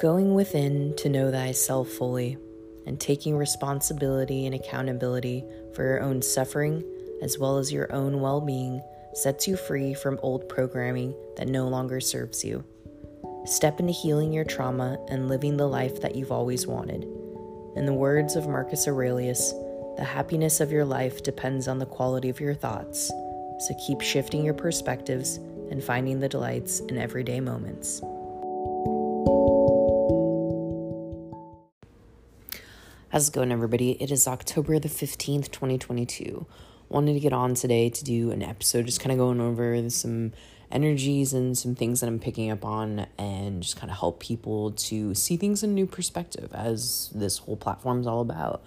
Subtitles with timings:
[0.00, 2.36] Going within to know thyself fully
[2.84, 6.82] and taking responsibility and accountability for your own suffering
[7.22, 8.82] as well as your own well being
[9.14, 12.64] sets you free from old programming that no longer serves you.
[13.44, 17.04] Step into healing your trauma and living the life that you've always wanted.
[17.76, 19.52] In the words of Marcus Aurelius,
[19.96, 23.08] the happiness of your life depends on the quality of your thoughts,
[23.60, 25.36] so keep shifting your perspectives
[25.70, 28.02] and finding the delights in everyday moments.
[33.14, 33.92] How's it going, everybody?
[34.02, 36.46] It is October the 15th, 2022.
[36.88, 40.32] Wanted to get on today to do an episode just kind of going over some
[40.68, 44.72] energies and some things that I'm picking up on and just kind of help people
[44.72, 48.64] to see things in a new perspective as this whole platform is all about.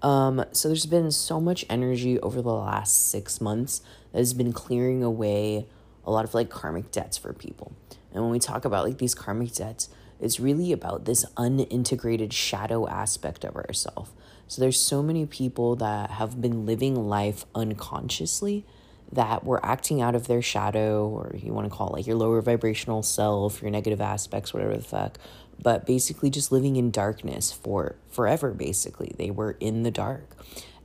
[0.00, 4.52] Um, so there's been so much energy over the last six months that has been
[4.52, 5.66] clearing away
[6.04, 7.72] a lot of like karmic debts for people.
[8.12, 9.88] And when we talk about like these karmic debts,
[10.20, 14.10] it's really about this unintegrated shadow aspect of ourselves.
[14.48, 18.64] So there's so many people that have been living life unconsciously
[19.12, 22.16] that were acting out of their shadow, or you want to call it like your
[22.16, 25.18] lower vibrational self, your negative aspects, whatever the fuck.
[25.62, 29.14] But basically, just living in darkness for forever, basically.
[29.16, 30.36] They were in the dark.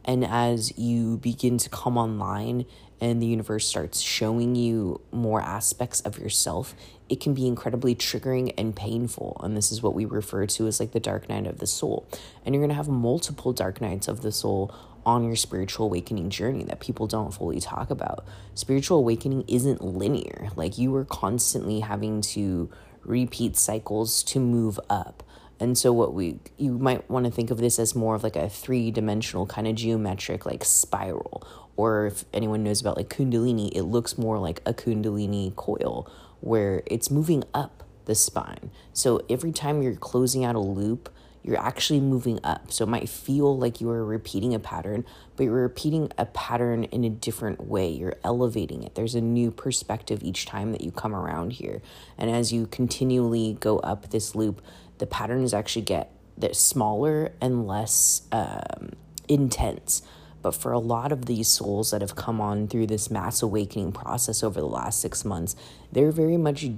[0.06, 2.66] And as you begin to come online
[3.02, 6.76] and the universe starts showing you more aspects of yourself,
[7.10, 9.40] it can be incredibly triggering and painful.
[9.44, 12.08] And this is what we refer to as like the dark night of the soul.
[12.46, 14.74] And you're going to have multiple dark nights of the soul
[15.06, 18.26] on your spiritual awakening journey that people don't fully talk about.
[18.56, 20.50] Spiritual awakening isn't linear.
[20.56, 22.70] Like you are constantly having to
[23.04, 25.24] repeat cycles to move up.
[25.60, 28.36] And so what we you might want to think of this as more of like
[28.36, 33.84] a three-dimensional kind of geometric like spiral or if anyone knows about like kundalini, it
[33.84, 38.70] looks more like a kundalini coil where it's moving up the spine.
[38.92, 41.10] So every time you're closing out a loop,
[41.44, 42.72] you're actually moving up.
[42.72, 45.06] So it might feel like you are repeating a pattern,
[45.36, 47.90] but you're repeating a pattern in a different way.
[47.90, 48.96] You're elevating it.
[48.96, 51.82] There's a new perspective each time that you come around here.
[52.18, 54.62] And as you continually go up this loop,
[55.00, 56.12] the patterns actually get
[56.54, 58.92] smaller and less um,
[59.28, 60.02] intense.
[60.44, 63.94] But for a lot of these souls that have come on through this mass awakening
[63.94, 65.56] process over the last six months,
[65.92, 66.70] they're very much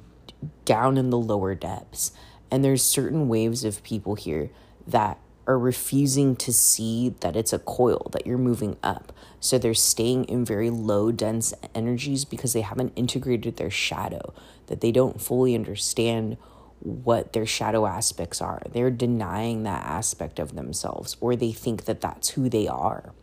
[0.63, 2.13] down in the lower depths.
[2.49, 4.51] And there's certain waves of people here
[4.87, 5.17] that
[5.47, 9.11] are refusing to see that it's a coil, that you're moving up.
[9.39, 14.33] So they're staying in very low, dense energies because they haven't integrated their shadow,
[14.67, 16.37] that they don't fully understand
[16.79, 18.61] what their shadow aspects are.
[18.71, 23.13] They're denying that aspect of themselves, or they think that that's who they are.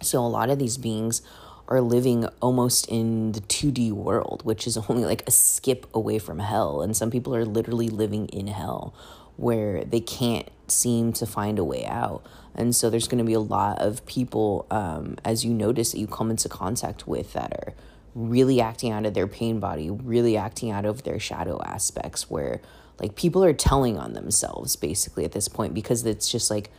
[0.00, 1.22] So a lot of these beings
[1.68, 6.38] are living almost in the 2D world, which is only like a skip away from
[6.38, 6.82] hell.
[6.82, 8.94] And some people are literally living in hell
[9.36, 12.26] where they can't seem to find a way out.
[12.54, 15.98] And so there's going to be a lot of people, um, as you notice, that
[15.98, 17.74] you come into contact with that are
[18.14, 22.60] really acting out of their pain body, really acting out of their shadow aspects, where
[22.98, 26.70] like people are telling on themselves basically at this point because it's just like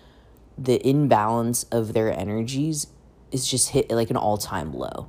[0.58, 2.88] the imbalance of their energies
[3.32, 5.08] is just hit like an all-time low.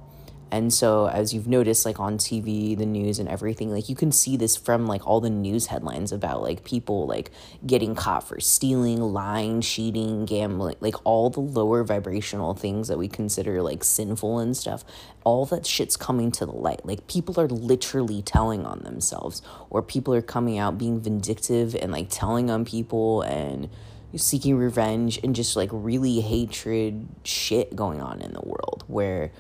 [0.53, 4.11] And so as you've noticed like on tv the news and everything like you can
[4.11, 7.31] see this from like all the news headlines about like people like
[7.65, 13.07] getting caught for stealing lying cheating gambling like all the lower vibrational things that we
[13.07, 14.85] consider like sinful and stuff.
[15.23, 16.85] All that shit's coming to the light.
[16.85, 21.93] Like people are literally telling on themselves or people are coming out being vindictive and
[21.93, 23.69] like telling on people and
[24.17, 29.31] seeking revenge and just like really hatred shit going on in the world where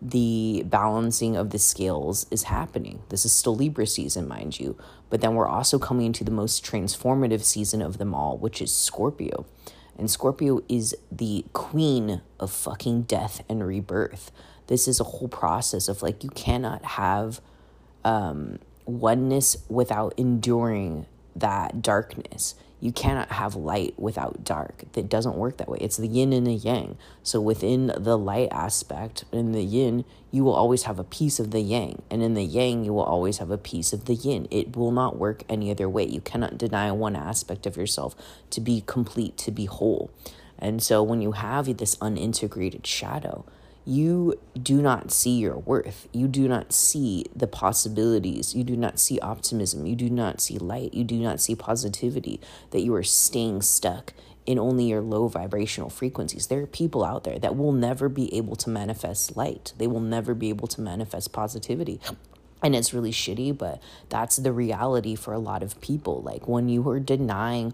[0.00, 3.02] the balancing of the scales is happening.
[3.10, 4.78] This is still Libra season, mind you,
[5.10, 8.74] but then we're also coming into the most transformative season of them all, which is
[8.74, 9.44] Scorpio.
[9.98, 14.32] And Scorpio is the queen of fucking death and rebirth.
[14.68, 17.42] This is a whole process of like, you cannot have
[18.02, 21.06] um, oneness without enduring
[21.36, 24.84] that darkness you cannot have light without dark.
[24.96, 25.78] It doesn't work that way.
[25.80, 26.96] It's the yin and the yang.
[27.22, 31.50] So within the light aspect, in the yin, you will always have a piece of
[31.50, 32.02] the yang.
[32.10, 34.48] And in the yang, you will always have a piece of the yin.
[34.50, 36.04] It will not work any other way.
[36.04, 38.14] You cannot deny one aspect of yourself
[38.50, 40.10] to be complete, to be whole.
[40.58, 43.44] And so when you have this unintegrated shadow,
[43.84, 46.08] you do not see your worth.
[46.12, 48.54] You do not see the possibilities.
[48.54, 49.86] You do not see optimism.
[49.86, 50.94] You do not see light.
[50.94, 52.40] You do not see positivity,
[52.70, 54.12] that you are staying stuck
[54.46, 56.46] in only your low vibrational frequencies.
[56.46, 60.00] There are people out there that will never be able to manifest light, they will
[60.00, 62.00] never be able to manifest positivity.
[62.62, 66.20] and it's really shitty, but that's the reality for a lot of people.
[66.22, 67.72] Like when you are denying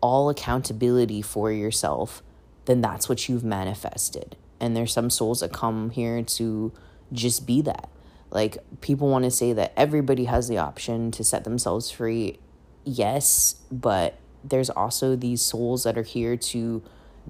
[0.00, 2.22] all accountability for yourself,
[2.64, 4.36] then that's what you've manifested.
[4.60, 6.72] And there's some souls that come here to
[7.12, 7.88] just be that.
[8.30, 12.38] Like people want to say that everybody has the option to set themselves free.
[12.84, 16.82] Yes, but there's also these souls that are here to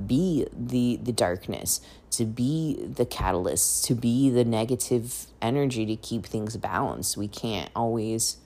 [0.06, 1.80] be the the darkness
[2.10, 7.68] to be the catalyst to be the negative energy to keep things balanced we can't
[7.74, 8.36] always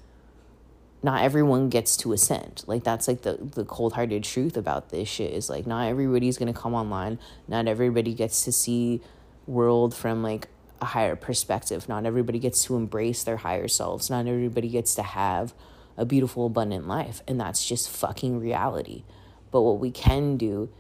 [1.03, 2.65] not everyone gets to ascend.
[2.67, 6.53] Like that's like the the cold-hearted truth about this shit is like not everybody's gonna
[6.53, 7.19] come online.
[7.49, 9.01] Not everybody gets to see
[9.47, 10.49] world from like
[10.81, 11.89] a higher perspective.
[11.89, 14.11] Not everybody gets to embrace their higher selves.
[14.11, 15.55] Not everybody gets to have
[15.97, 17.23] a beautiful abundant life.
[17.27, 19.05] And that's just fucking reality.
[19.51, 20.71] But what we can do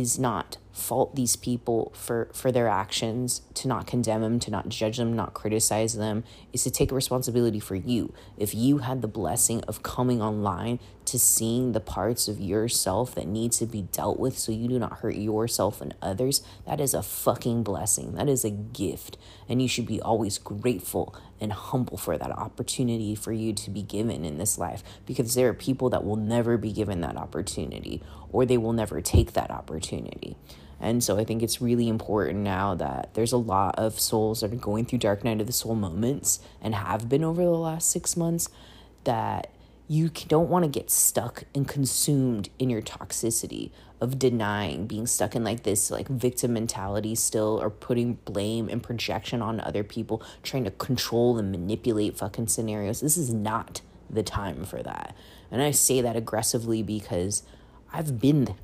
[0.00, 4.68] is not fault these people for for their actions to not condemn them to not
[4.68, 8.12] judge them not criticize them is to take responsibility for you.
[8.36, 10.80] If you had the blessing of coming online
[11.14, 14.80] to seeing the parts of yourself that need to be dealt with so you do
[14.80, 18.16] not hurt yourself and others that is a fucking blessing.
[18.16, 19.16] That is a gift.
[19.48, 23.80] And you should be always grateful and humble for that opportunity for you to be
[23.80, 24.82] given in this life.
[25.06, 28.02] Because there are people that will never be given that opportunity
[28.32, 30.36] or they will never take that opportunity.
[30.80, 34.52] And so I think it's really important now that there's a lot of souls that
[34.52, 37.88] are going through dark night of the soul moments and have been over the last
[37.88, 38.48] six months
[39.04, 39.53] that
[39.86, 43.70] you don't want to get stuck and consumed in your toxicity
[44.00, 48.82] of denying being stuck in like this like victim mentality still or putting blame and
[48.82, 54.22] projection on other people trying to control and manipulate fucking scenarios this is not the
[54.22, 55.14] time for that
[55.50, 57.42] and i say that aggressively because
[57.92, 58.54] i've been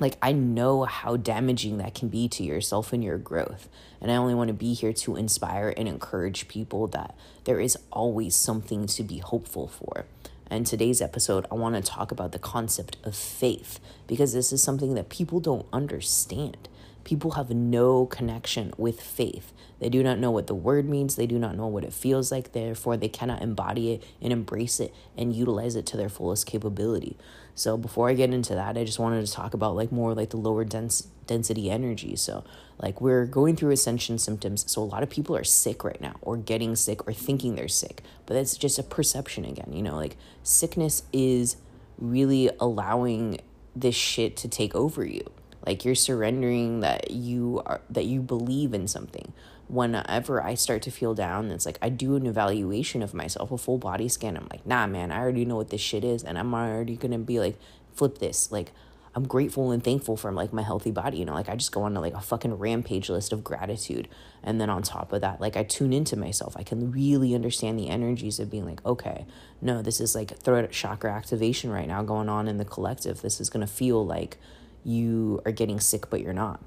[0.00, 3.68] like I know how damaging that can be to yourself and your growth.
[4.00, 7.78] And I only want to be here to inspire and encourage people that there is
[7.92, 10.06] always something to be hopeful for.
[10.54, 14.62] And today's episode, I want to talk about the concept of faith because this is
[14.62, 16.68] something that people don't understand.
[17.02, 19.52] People have no connection with faith.
[19.80, 21.16] They do not know what the word means.
[21.16, 22.52] They do not know what it feels like.
[22.52, 27.16] Therefore, they cannot embody it and embrace it and utilize it to their fullest capability.
[27.56, 30.30] So, before I get into that, I just wanted to talk about like more like
[30.30, 32.14] the lower dense density energy.
[32.14, 32.44] So,
[32.78, 34.70] like we're going through ascension symptoms.
[34.70, 37.68] So, a lot of people are sick right now, or getting sick, or thinking they're
[37.68, 38.02] sick.
[38.26, 39.72] But that's just a perception again.
[39.72, 41.56] You know, like sickness is
[41.98, 43.40] really allowing
[43.76, 45.30] this shit to take over you
[45.66, 49.32] like you're surrendering that you are that you believe in something
[49.68, 53.58] whenever i start to feel down it's like i do an evaluation of myself a
[53.58, 56.38] full body scan i'm like nah man i already know what this shit is and
[56.38, 57.58] i'm already gonna be like
[57.94, 58.72] flip this like
[59.14, 61.82] i'm grateful and thankful for like my healthy body you know like i just go
[61.82, 64.08] on to like a fucking rampage list of gratitude.
[64.42, 66.56] And then on top of that like i tune into myself.
[66.56, 69.26] I can really understand the energies of being like okay
[69.62, 73.22] no this is like throat chakra activation right now going on in the collective.
[73.22, 74.38] This is gonna feel like
[74.84, 76.62] you are getting sick but you're not.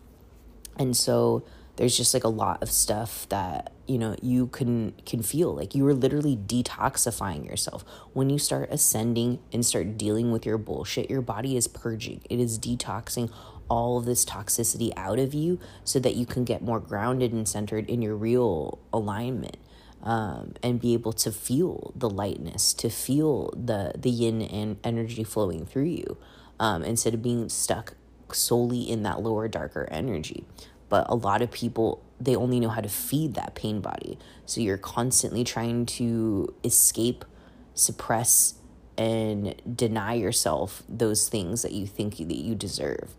[0.77, 1.43] And so
[1.77, 5.55] there's just like a lot of stuff that you know you can can feel.
[5.55, 7.85] Like you are literally detoxifying yourself.
[8.13, 12.21] When you start ascending and start dealing with your bullshit your body is purging.
[12.29, 13.31] It is detoxing
[13.69, 17.47] all of this toxicity out of you so that you can get more grounded and
[17.47, 19.57] centered in your real alignment
[20.03, 25.23] um, and be able to feel the lightness to feel the the yin and energy
[25.23, 26.17] flowing through you
[26.59, 27.95] um, instead of being stuck
[28.33, 30.45] solely in that lower, darker energy.
[30.89, 34.17] But a lot of people, they only know how to feed that pain body.
[34.45, 37.25] So you're constantly trying to escape,
[37.73, 38.55] suppress,
[38.97, 43.15] and deny yourself those things that you think that you deserve.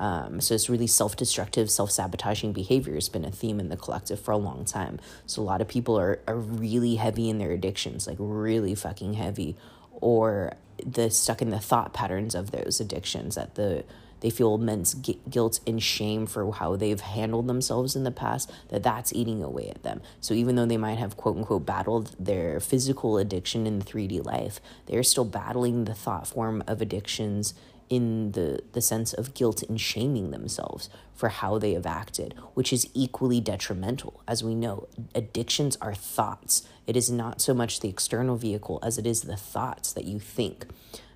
[0.00, 4.30] Um, so it's really self-destructive, self-sabotaging behavior has been a theme in the collective for
[4.30, 5.00] a long time.
[5.26, 9.14] So a lot of people are, are really heavy in their addictions, like really fucking
[9.14, 9.56] heavy,
[9.92, 10.54] or
[10.86, 13.84] the stuck in the thought patterns of those addictions that the
[14.20, 18.82] they feel immense guilt and shame for how they've handled themselves in the past that
[18.82, 22.60] that's eating away at them so even though they might have quote unquote battled their
[22.60, 27.54] physical addiction in the 3d life they're still battling the thought form of addictions
[27.88, 32.72] in the, the sense of guilt and shaming themselves for how they have acted, which
[32.72, 34.22] is equally detrimental.
[34.28, 36.66] As we know, addictions are thoughts.
[36.86, 40.18] It is not so much the external vehicle as it is the thoughts that you
[40.20, 40.66] think.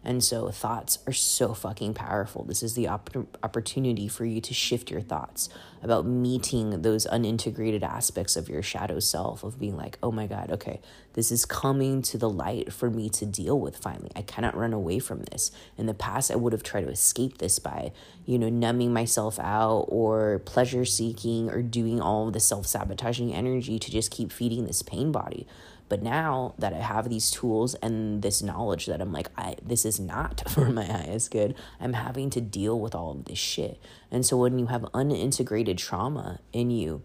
[0.05, 2.45] And so thoughts are so fucking powerful.
[2.45, 3.11] This is the op-
[3.43, 5.49] opportunity for you to shift your thoughts
[5.83, 10.51] about meeting those unintegrated aspects of your shadow self, of being like, oh my God,
[10.51, 10.81] okay,
[11.15, 14.11] this is coming to the light for me to deal with finally.
[14.17, 15.51] I cannot run away from this.
[15.77, 17.93] In the past, I would have tried to escape this by,
[18.25, 23.79] you know, numbing myself out or pleasure seeking or doing all the self sabotaging energy
[23.79, 25.47] to just keep feeding this pain body.
[25.89, 29.85] But now that I have these tools and this knowledge that I'm like, I this
[29.85, 33.81] is not for my highest good, I'm having to deal with all of this shit.
[34.11, 37.03] And so when you have unintegrated trauma in you,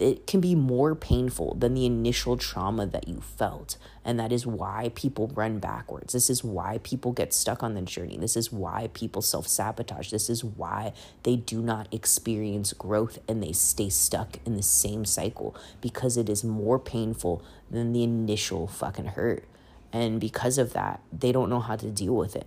[0.00, 3.76] it can be more painful than the initial trauma that you felt.
[4.04, 6.12] And that is why people run backwards.
[6.12, 8.16] This is why people get stuck on the journey.
[8.16, 10.10] This is why people self sabotage.
[10.10, 15.04] This is why they do not experience growth and they stay stuck in the same
[15.04, 19.44] cycle because it is more painful than the initial fucking hurt.
[19.92, 22.46] And because of that, they don't know how to deal with it.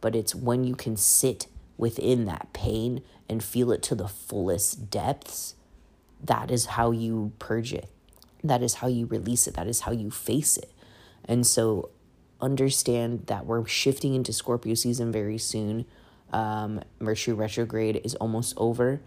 [0.00, 4.90] But it's when you can sit within that pain and feel it to the fullest
[4.90, 5.54] depths
[6.24, 7.88] that is how you purge it.
[8.42, 9.54] That is how you release it.
[9.54, 10.72] That is how you face it.
[11.24, 11.90] And so
[12.40, 15.86] understand that we're shifting into Scorpio season very soon.
[16.32, 19.00] Um, Mercury retrograde is almost over.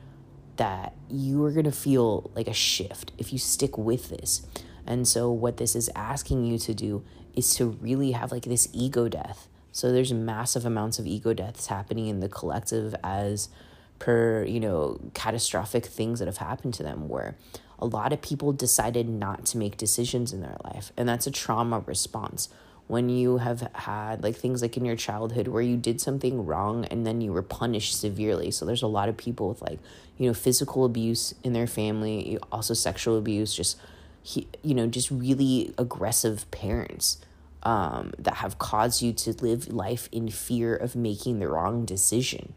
[0.57, 4.45] That you are going to feel like a shift if you stick with this.
[4.85, 7.03] And so, what this is asking you to do
[7.35, 9.47] is to really have like this ego death.
[9.71, 13.49] So, there's massive amounts of ego deaths happening in the collective as
[14.03, 17.37] per, you know, catastrophic things that have happened to them where
[17.79, 20.91] a lot of people decided not to make decisions in their life.
[20.97, 22.49] And that's a trauma response.
[22.87, 26.83] When you have had like things like in your childhood where you did something wrong
[26.85, 28.51] and then you were punished severely.
[28.51, 29.79] So there's a lot of people with like,
[30.17, 33.79] you know, physical abuse in their family, also sexual abuse, just
[34.21, 37.19] he, you know, just really aggressive parents
[37.63, 42.53] um, that have caused you to live life in fear of making the wrong decision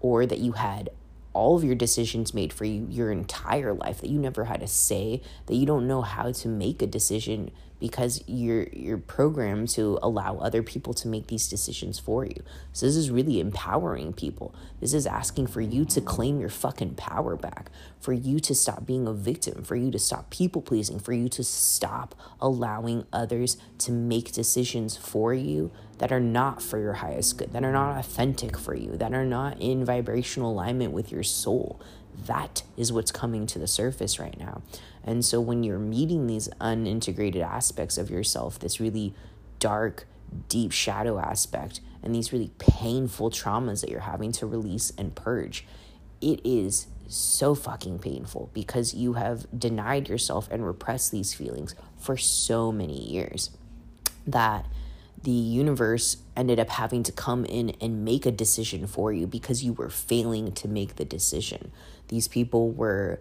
[0.00, 0.90] or that you had
[1.32, 4.66] all of your decisions made for you your entire life that you never had a
[4.66, 9.98] say that you don't know how to make a decision because you're you're programmed to
[10.02, 12.42] allow other people to make these decisions for you.
[12.72, 14.54] So this is really empowering people.
[14.80, 18.86] This is asking for you to claim your fucking power back, for you to stop
[18.86, 23.56] being a victim, for you to stop people pleasing, for you to stop allowing others
[23.78, 27.98] to make decisions for you that are not for your highest good, that are not
[27.98, 31.78] authentic for you, that are not in vibrational alignment with your soul.
[32.26, 34.62] That is what's coming to the surface right now.
[35.04, 39.14] And so when you're meeting these unintegrated aspects of yourself, this really
[39.58, 40.06] dark,
[40.48, 45.66] deep shadow aspect, and these really painful traumas that you're having to release and purge,
[46.20, 52.16] it is so fucking painful because you have denied yourself and repressed these feelings for
[52.16, 53.50] so many years
[54.26, 54.64] that
[55.22, 59.62] the universe ended up having to come in and make a decision for you because
[59.62, 61.70] you were failing to make the decision.
[62.08, 63.20] These people were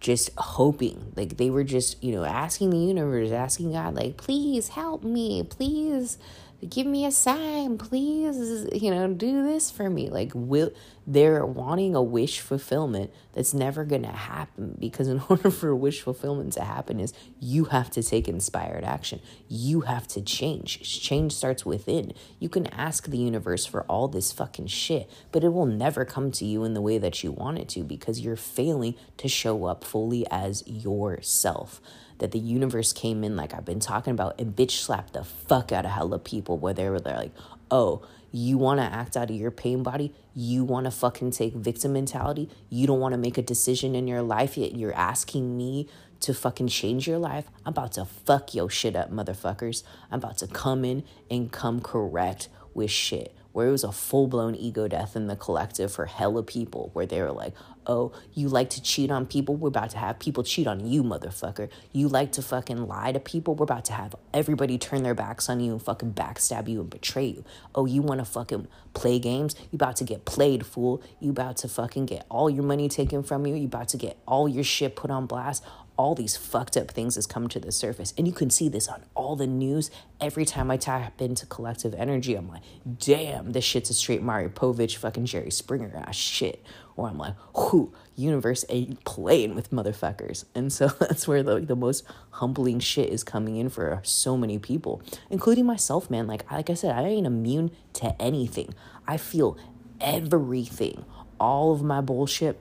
[0.00, 4.68] just hoping like they were just you know asking the universe asking god like please
[4.68, 6.18] help me please
[6.66, 10.08] give me a sign please you know do this for me.
[10.10, 10.72] Like will
[11.06, 16.52] they're wanting a wish fulfillment that's never to happen because in order for wish fulfillment
[16.54, 19.20] to happen is you have to take inspired action.
[19.48, 20.80] You have to change.
[21.00, 22.12] Change starts within.
[22.38, 26.30] You can ask the universe for all this fucking shit but it will never come
[26.32, 29.64] to you in the way that you want it to because you're failing to show
[29.64, 31.80] up fully as yourself
[32.18, 35.72] that the universe came in like I've been talking about and bitch slapped the fuck
[35.72, 37.32] out of hella people where they were there like,
[37.70, 40.12] oh, you want to act out of your pain body?
[40.34, 42.50] You want to fucking take victim mentality?
[42.68, 45.88] You don't want to make a decision in your life yet you're asking me
[46.20, 47.46] to fucking change your life?
[47.64, 49.82] I'm about to fuck your shit up, motherfuckers.
[50.10, 54.28] I'm about to come in and come correct with shit where it was a full
[54.28, 57.54] blown ego death in the collective for hella people, where they were like,
[57.88, 59.56] oh, you like to cheat on people?
[59.56, 61.70] We're about to have people cheat on you, motherfucker.
[61.92, 63.54] You like to fucking lie to people?
[63.54, 66.90] We're about to have everybody turn their backs on you and fucking backstab you and
[66.90, 67.44] betray you.
[67.74, 69.56] Oh, you want to fucking play games?
[69.72, 71.02] You about to get played, fool.
[71.18, 73.54] You about to fucking get all your money taken from you.
[73.54, 75.64] You about to get all your shit put on blast
[75.98, 78.14] all these fucked up things has come to the surface.
[78.16, 79.90] And you can see this on all the news.
[80.20, 82.62] Every time I tap into collective energy, I'm like,
[83.00, 86.64] damn, this shit's a straight Maury Povich, fucking Jerry Springer ass shit.
[86.96, 90.44] Or I'm like, whoo, universe ain't playing with motherfuckers.
[90.54, 94.60] And so that's where the, the most humbling shit is coming in for so many
[94.60, 96.28] people, including myself, man.
[96.28, 98.72] Like, like I said, I ain't immune to anything.
[99.08, 99.58] I feel
[100.00, 101.04] everything.
[101.40, 102.60] All of my bullshit,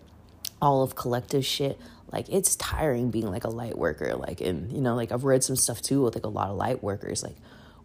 [0.60, 1.80] all of collective shit
[2.12, 5.44] like it's tiring being like a light worker like and you know like i've read
[5.44, 7.24] some stuff too with like a lot of light workers.
[7.24, 7.36] Like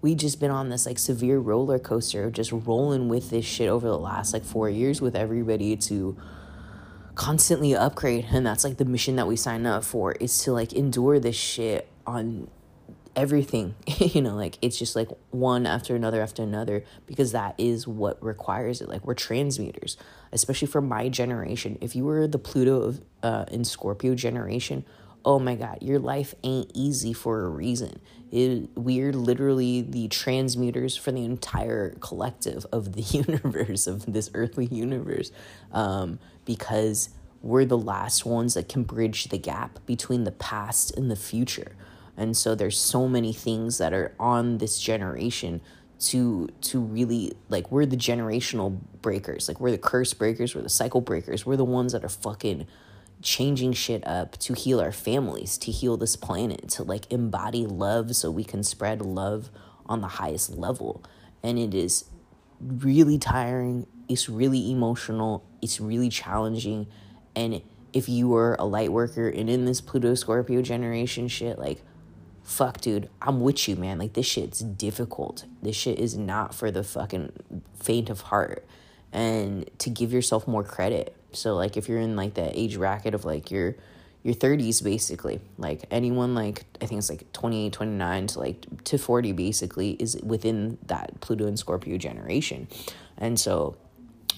[0.01, 3.69] we just been on this like severe roller coaster of just rolling with this shit
[3.69, 6.17] over the last like four years with everybody to
[7.15, 10.73] constantly upgrade and that's like the mission that we sign up for is to like
[10.73, 12.49] endure this shit on
[13.15, 17.87] everything you know like it's just like one after another after another because that is
[17.87, 19.97] what requires it like we're transmuters
[20.33, 21.79] especially for my generation.
[21.81, 24.85] If you were the pluto of uh in scorpio generation
[25.25, 28.01] oh my god your life ain't easy for a reason.
[28.33, 34.67] It, we're literally the transmuters for the entire collective of the universe of this earthly
[34.67, 35.31] universe
[35.71, 37.11] um because
[37.43, 41.73] we're the last ones that can bridge the gap between the past and the future
[42.17, 45.61] and so there's so many things that are on this generation
[46.03, 49.49] to to really like we're the generational breakers.
[49.49, 52.67] Like we're the curse breakers we're the cycle breakers we're the ones that are fucking
[53.23, 58.17] changing shit up to heal our families to heal this planet to like embody love
[58.17, 59.49] so we can spread love
[59.87, 61.03] on the highest level.
[61.43, 62.05] And it is
[62.61, 66.89] really tiring it's really emotional it's really challenging.
[67.37, 71.83] And if you are a light worker and in this pluto scorpio generation shit like
[72.53, 73.99] fuck, dude, I'm with you, man.
[73.99, 75.47] Like, this shit's difficult.
[75.63, 77.33] This shit is not for the fucking
[77.75, 78.67] faint of heart.
[79.13, 81.17] And to give yourself more credit.
[81.33, 83.77] So, like, if you're in like that age bracket of like your
[84.23, 88.97] your 30s basically like anyone like i think it's like 28 29 to like to
[88.97, 92.69] 40 basically is within that pluto and scorpio generation
[93.19, 93.77] and so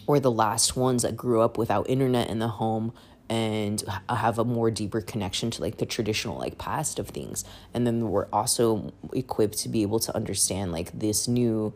[0.07, 2.93] we're the last ones that grew up without internet in the home
[3.29, 7.45] and have a more deeper connection to like the traditional like past of things.
[7.73, 11.73] And then we're also equipped to be able to understand like this new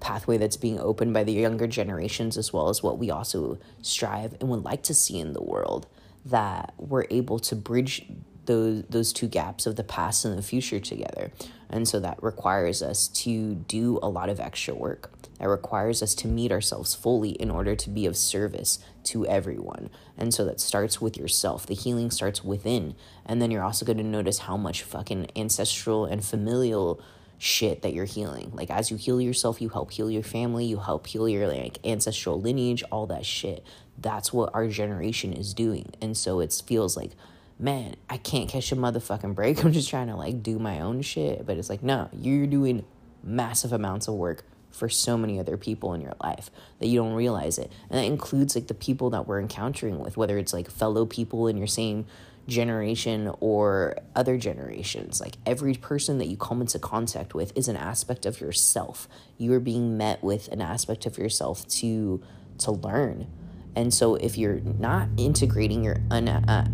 [0.00, 4.36] pathway that's being opened by the younger generations as well as what we also strive
[4.40, 5.86] and would like to see in the world
[6.24, 8.06] that we're able to bridge
[8.46, 11.30] those those two gaps of the past and the future together.
[11.70, 15.10] And so that requires us to do a lot of extra work
[15.42, 19.90] that requires us to meet ourselves fully in order to be of service to everyone.
[20.16, 21.66] And so that starts with yourself.
[21.66, 22.94] The healing starts within.
[23.26, 27.02] And then you're also going to notice how much fucking ancestral and familial
[27.38, 28.52] shit that you're healing.
[28.54, 31.84] Like as you heal yourself, you help heal your family, you help heal your like
[31.84, 33.66] ancestral lineage, all that shit.
[33.98, 35.92] That's what our generation is doing.
[36.00, 37.10] And so it feels like
[37.58, 39.64] man, I can't catch a motherfucking break.
[39.64, 41.44] I'm just trying to like do my own shit.
[41.44, 42.84] But it's like, no, you're doing
[43.24, 47.14] massive amounts of work for so many other people in your life that you don't
[47.14, 47.70] realize it.
[47.90, 51.46] And that includes like the people that we're encountering with, whether it's like fellow people
[51.46, 52.06] in your same
[52.48, 55.20] generation or other generations.
[55.20, 59.08] Like every person that you come into contact with is an aspect of yourself.
[59.38, 62.22] You are being met with an aspect of yourself to
[62.58, 63.26] to learn.
[63.74, 66.66] And so if you're not integrating your un, uh,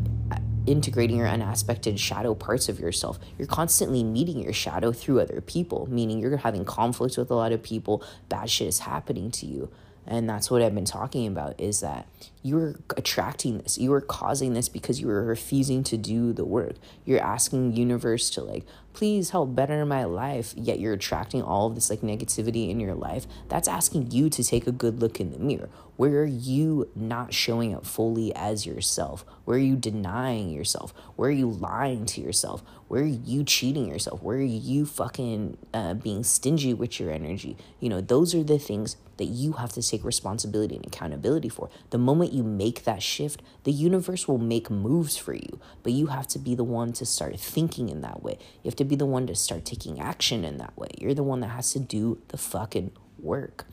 [0.68, 3.18] integrating your unaspected shadow parts of yourself.
[3.38, 7.52] You're constantly meeting your shadow through other people, meaning you're having conflicts with a lot
[7.52, 9.70] of people, bad shit is happening to you.
[10.06, 12.06] And that's what I've been talking about is that
[12.42, 13.76] you're attracting this.
[13.76, 16.76] You are causing this because you are refusing to do the work.
[17.04, 18.64] You're asking universe to like
[18.98, 22.96] please help better my life yet you're attracting all of this like negativity in your
[22.96, 25.68] life that's asking you to take a good look in the mirror.
[25.96, 29.24] Where are you not showing up fully as yourself?
[29.44, 30.92] Where are you denying yourself?
[31.14, 35.56] Where are you lying to yourself where are you cheating yourself where are you fucking
[35.72, 39.72] uh, being stingy with your energy you know those are the things that you have
[39.72, 41.68] to take responsibility and accountability for.
[41.90, 46.06] The moment you make that shift, the universe will make moves for you, but you
[46.06, 48.38] have to be the one to start thinking in that way.
[48.62, 50.88] You have to be the one to start taking action in that way.
[50.98, 53.66] You're the one that has to do the fucking work.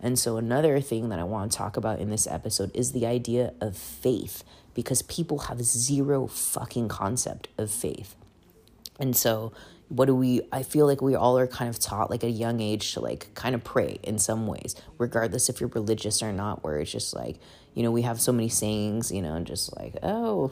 [0.00, 3.06] And so, another thing that I want to talk about in this episode is the
[3.06, 4.42] idea of faith
[4.74, 8.16] because people have zero fucking concept of faith.
[9.02, 9.52] And so,
[9.88, 12.60] what do we i feel like we all are kind of taught like a young
[12.60, 16.64] age to like kind of pray in some ways regardless if you're religious or not
[16.64, 17.36] where it's just like
[17.74, 20.50] you know we have so many sayings you know and just like oh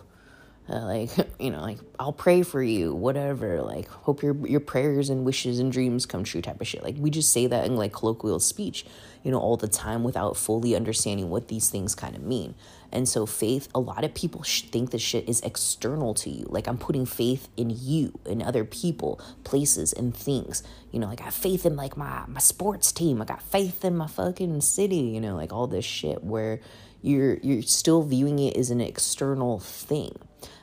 [0.70, 5.10] uh, like you know like i'll pray for you whatever like hope your your prayers
[5.10, 7.76] and wishes and dreams come true type of shit like we just say that in
[7.76, 8.84] like colloquial speech
[9.22, 12.54] you know all the time without fully understanding what these things kind of mean
[12.92, 16.46] and so, faith, a lot of people sh- think this shit is external to you.
[16.48, 20.62] Like, I'm putting faith in you, in other people, places, and things.
[20.90, 23.22] You know, like, I have faith in, like, my, my sports team.
[23.22, 26.60] I got faith in my fucking city, you know, like all this shit where
[27.02, 30.16] you're, you're still viewing it as an external thing.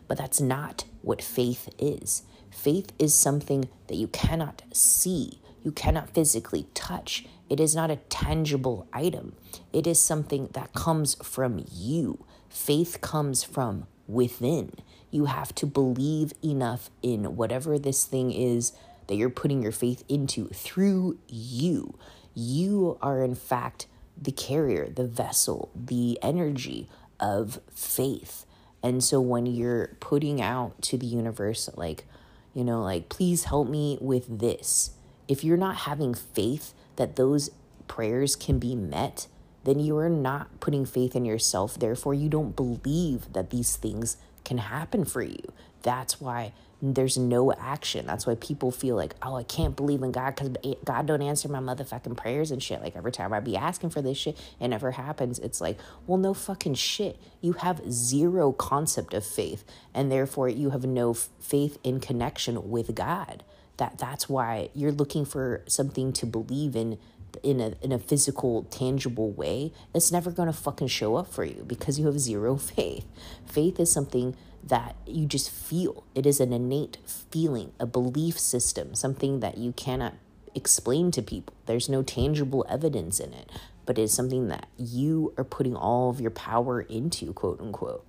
[0.08, 2.24] But that's not what faith is.
[2.50, 7.26] Faith is something that you cannot see, you cannot physically touch.
[7.50, 9.36] It is not a tangible item.
[9.72, 12.26] It is something that comes from you.
[12.50, 14.74] Faith comes from within.
[15.12, 18.74] You have to believe enough in whatever this thing is
[19.08, 21.98] that you're putting your faith into through you.
[22.34, 23.88] You are, in fact,
[24.22, 26.90] the carrier, the vessel, the energy
[27.20, 28.46] of faith.
[28.84, 32.06] And so when you're putting out to the universe, like,
[32.54, 34.92] you know, like, please help me with this,
[35.28, 37.52] if you're not having faith that those
[37.88, 39.28] prayers can be met,
[39.64, 41.78] then you are not putting faith in yourself.
[41.78, 45.44] Therefore, you don't believe that these things can happen for you.
[45.84, 48.06] That's why there's no action.
[48.06, 51.50] That's why people feel like, oh, I can't believe in God because God don't answer
[51.50, 52.82] my motherfucking prayers and shit.
[52.82, 55.38] Like every time I be asking for this shit, it never happens.
[55.40, 57.20] It's like, well, no fucking shit.
[57.42, 62.96] You have zero concept of faith, and therefore you have no faith in connection with
[62.96, 63.44] God.
[63.78, 66.98] That that's why you're looking for something to believe in
[67.44, 71.44] in a in a physical tangible way it's never going to fucking show up for
[71.44, 73.06] you because you have zero faith.
[73.46, 76.04] Faith is something that you just feel.
[76.14, 80.16] It is an innate feeling a belief system something that you cannot
[80.56, 81.54] explain to people.
[81.66, 83.52] There's no tangible evidence in it
[83.88, 88.06] but it's something that you are putting all of your power into quote unquote.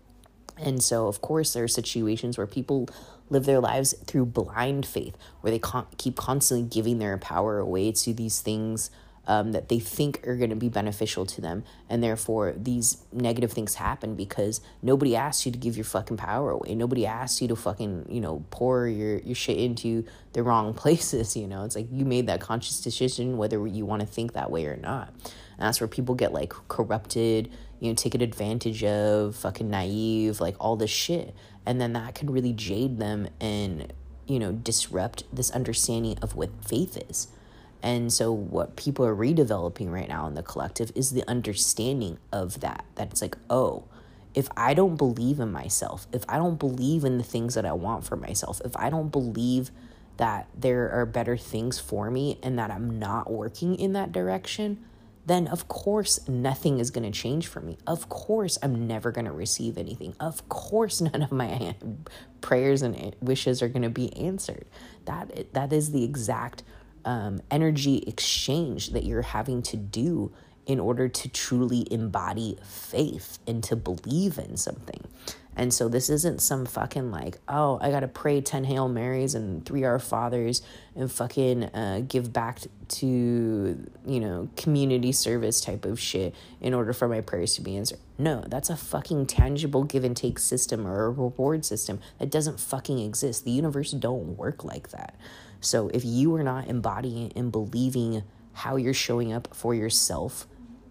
[0.58, 2.88] And so, of course, there are situations where people
[3.30, 7.92] live their lives through blind faith, where they con- keep constantly giving their power away
[7.92, 8.90] to these things
[9.28, 11.62] um, that they think are going to be beneficial to them.
[11.88, 16.50] And therefore, these negative things happen because nobody asked you to give your fucking power
[16.50, 16.74] away.
[16.74, 21.36] Nobody asked you to fucking, you know, pour your, your shit into the wrong places.
[21.36, 24.50] You know, it's like you made that conscious decision whether you want to think that
[24.50, 25.08] way or not.
[25.08, 30.56] And that's where people get like corrupted, you know, taken advantage of, fucking naive, like
[30.58, 31.34] all this shit.
[31.66, 33.92] And then that can really jade them and,
[34.26, 37.28] you know, disrupt this understanding of what faith is.
[37.82, 42.60] And so, what people are redeveloping right now in the collective is the understanding of
[42.60, 42.84] that.
[42.96, 43.84] That it's like, oh,
[44.34, 47.72] if I don't believe in myself, if I don't believe in the things that I
[47.72, 49.70] want for myself, if I don't believe
[50.16, 54.84] that there are better things for me and that I'm not working in that direction,
[55.26, 57.78] then of course nothing is going to change for me.
[57.86, 60.14] Of course, I'm never going to receive anything.
[60.18, 61.76] Of course, none of my
[62.40, 64.66] prayers and wishes are going to be answered.
[65.04, 66.62] That that is the exact
[67.04, 70.32] um, energy exchange that you're having to do
[70.66, 75.00] in order to truly embody faith and to believe in something.
[75.58, 79.66] And so this isn't some fucking like, oh, I gotta pray 10 Hail Marys and
[79.66, 80.62] three Our Fathers
[80.94, 86.92] and fucking uh, give back to, you know, community service type of shit in order
[86.92, 87.98] for my prayers to be answered.
[88.18, 92.60] No, that's a fucking tangible give and take system or a reward system that doesn't
[92.60, 93.44] fucking exist.
[93.44, 95.16] The universe don't work like that.
[95.60, 100.46] So if you are not embodying and believing how you're showing up for yourself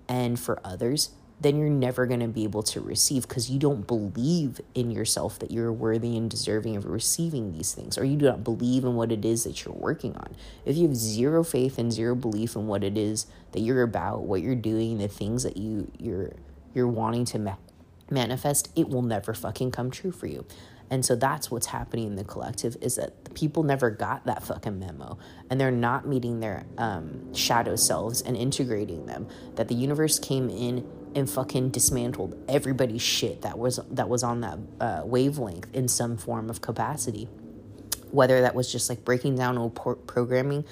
[0.08, 3.86] and for others, then you're never going to be able to receive because you don't
[3.86, 8.26] believe in yourself that you're worthy and deserving of receiving these things, or you do
[8.26, 10.36] not believe in what it is that you're working on.
[10.66, 14.24] If you have zero faith and zero belief in what it is that you're about,
[14.24, 16.34] what you're doing, the things that you you're
[16.74, 17.58] you're wanting to ma-
[18.10, 20.46] manifest, it will never fucking come true for you.
[20.90, 24.44] And so that's what's happening in the collective is that the people never got that
[24.44, 25.18] fucking memo
[25.50, 29.28] and they're not meeting their um, shadow selves and integrating them.
[29.56, 34.42] That the universe came in and fucking dismantled everybody's shit that was that was on
[34.42, 37.28] that uh, wavelength in some form of capacity.
[38.12, 40.64] Whether that was just like breaking down old por- programming,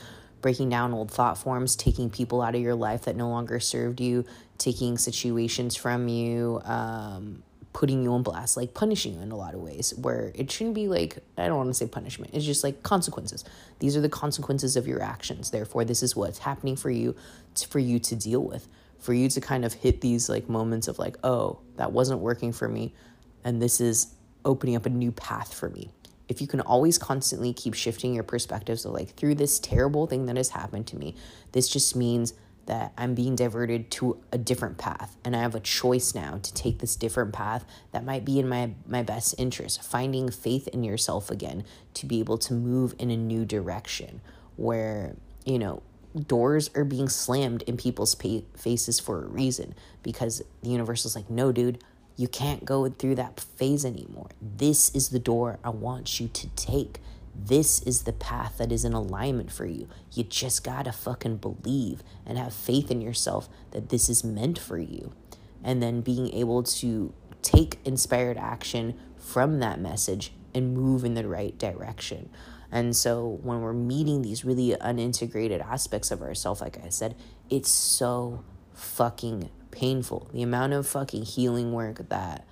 [0.41, 3.99] breaking down old thought forms, taking people out of your life that no longer served
[3.99, 4.23] you,
[4.57, 7.43] taking situations from you, um,
[7.75, 10.75] putting you on blast, like punishing you in a lot of ways, where it shouldn't
[10.75, 13.43] be like, I don't want to say punishment, it's just like consequences.
[13.79, 15.51] These are the consequences of your actions.
[15.51, 17.17] Therefore, this is what's happening for you,
[17.55, 20.87] to, for you to deal with, for you to kind of hit these like moments
[20.87, 22.93] of like, oh, that wasn't working for me,
[23.43, 24.13] and this is
[24.45, 25.91] opening up a new path for me.
[26.29, 30.27] If you can always constantly keep shifting your perspective, so like through this terrible thing
[30.27, 31.13] that has happened to me,
[31.51, 32.33] this just means
[32.65, 35.17] that I'm being diverted to a different path.
[35.23, 38.47] And I have a choice now to take this different path that might be in
[38.47, 41.63] my my best interest finding faith in yourself again
[41.95, 44.21] to be able to move in a new direction
[44.55, 45.81] where you know
[46.27, 51.29] doors are being slammed in people's faces for a reason because the universe is like
[51.29, 51.77] no dude
[52.17, 54.29] you can't go through that phase anymore.
[54.41, 56.99] This is the door I want you to take
[57.37, 59.87] this is the path that is in alignment for you.
[60.13, 64.77] You just gotta fucking believe and have faith in yourself that this is meant for
[64.77, 65.13] you.
[65.63, 71.27] And then being able to take inspired action from that message and move in the
[71.27, 72.29] right direction.
[72.71, 77.15] And so when we're meeting these really unintegrated aspects of ourselves, like I said,
[77.49, 78.43] it's so
[78.73, 80.29] fucking painful.
[80.33, 82.45] The amount of fucking healing work that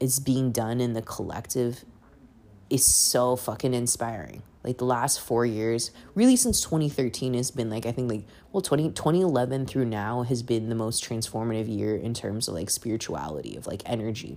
[0.00, 1.84] is being done in the collective
[2.70, 4.42] is so fucking inspiring.
[4.64, 8.60] Like the last four years, really since 2013 has been like, I think like, well,
[8.60, 13.56] 20, 2011 through now has been the most transformative year in terms of like spirituality,
[13.56, 14.36] of like energy,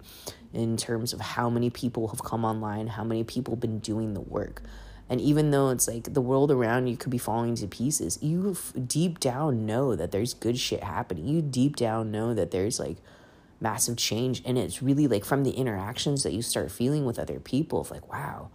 [0.53, 4.21] in terms of how many people have come online, how many people been doing the
[4.21, 4.61] work.
[5.09, 8.55] And even though it's like the world around you could be falling to pieces, you
[8.87, 11.27] deep down know that there's good shit happening.
[11.27, 12.95] You deep down know that there's like
[13.61, 14.41] massive change.
[14.45, 17.91] And it's really like from the interactions that you start feeling with other people of
[17.91, 18.49] like, wow,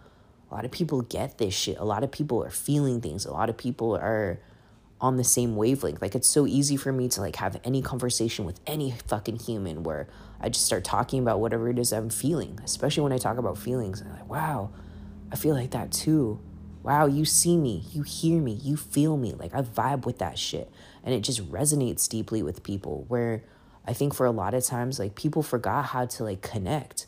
[0.50, 1.78] a lot of people get this shit.
[1.78, 3.24] A lot of people are feeling things.
[3.24, 4.38] A lot of people are
[5.00, 6.00] on the same wavelength.
[6.00, 9.82] Like it's so easy for me to like have any conversation with any fucking human
[9.82, 10.08] where
[10.40, 13.58] I just start talking about whatever it is I'm feeling, especially when I talk about
[13.58, 14.00] feelings.
[14.00, 14.70] I'm like, wow,
[15.30, 16.40] I feel like that too.
[16.82, 19.32] Wow, you see me, you hear me, you feel me.
[19.32, 20.70] Like I vibe with that shit.
[21.02, 23.42] And it just resonates deeply with people where
[23.86, 27.06] I think for a lot of times like people forgot how to like connect.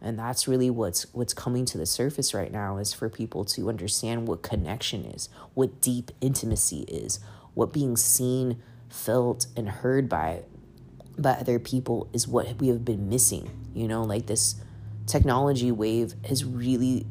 [0.00, 3.68] And that's really what's what's coming to the surface right now is for people to
[3.68, 7.18] understand what connection is, what deep intimacy is,
[7.54, 10.42] what being seen, felt and heard by
[11.18, 13.50] by other people is what we have been missing.
[13.74, 14.54] You know, like this
[15.06, 17.06] technology wave has really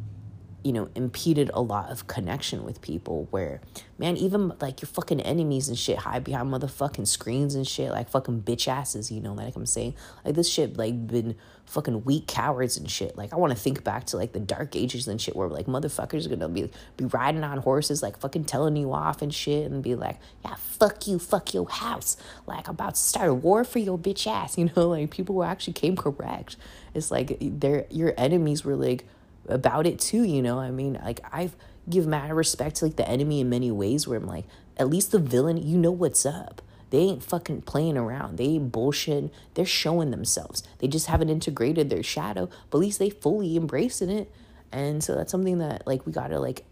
[0.67, 3.61] you know, impeded a lot of connection with people where,
[3.97, 8.09] man, even like your fucking enemies and shit hide behind motherfucking screens and shit, like
[8.09, 9.95] fucking bitch asses, you know, like I'm saying.
[10.25, 11.35] Like this shit, like, been
[11.67, 13.15] fucking weak cowards and shit.
[13.15, 15.67] Like, I want to think back to like the dark ages and shit where like
[15.67, 19.71] motherfuckers are gonna be, be riding on horses, like fucking telling you off and shit
[19.71, 22.17] and be like, yeah, fuck you, fuck your house.
[22.45, 25.35] Like, I'm about to start a war for your bitch ass, you know, like people
[25.35, 26.57] who actually came correct.
[26.93, 29.05] It's like, they're, your enemies were like,
[29.47, 30.59] about it too, you know?
[30.59, 31.55] I mean, like I've
[31.89, 34.45] give mad respect to like the enemy in many ways where I'm like,
[34.77, 36.61] at least the villain, you know what's up.
[36.89, 38.37] They ain't fucking playing around.
[38.37, 39.31] They ain't bullshit.
[39.55, 40.63] They're showing themselves.
[40.79, 44.31] They just haven't integrated their shadow, but at least they fully embracing it.
[44.71, 46.63] And so that's something that like we gotta like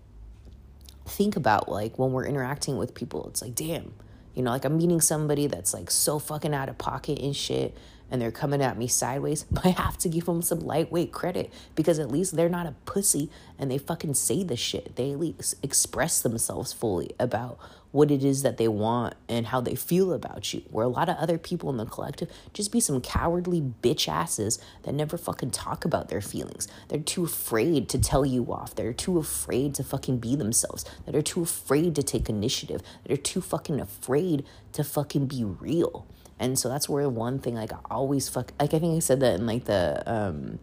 [1.06, 3.28] think about like when we're interacting with people.
[3.28, 3.94] It's like, damn,
[4.34, 7.76] you know, like I'm meeting somebody that's like so fucking out of pocket and shit
[8.10, 11.52] and they're coming at me sideways, but I have to give them some lightweight credit
[11.76, 14.96] because at least they're not a pussy and they fucking say the shit.
[14.96, 17.60] They at least express themselves fully about
[17.96, 20.62] what it is that they want and how they feel about you.
[20.70, 24.60] Where a lot of other people in the collective just be some cowardly bitch asses
[24.84, 26.68] that never fucking talk about their feelings.
[26.90, 28.76] They're too afraid to tell you off.
[28.76, 30.84] They're too afraid to fucking be themselves.
[31.06, 32.82] That are too afraid to take initiative.
[33.04, 36.06] That are too fucking afraid to fucking be real.
[36.40, 39.22] And so that's where one thing like I always fuck like I think I said
[39.22, 40.60] that in like the um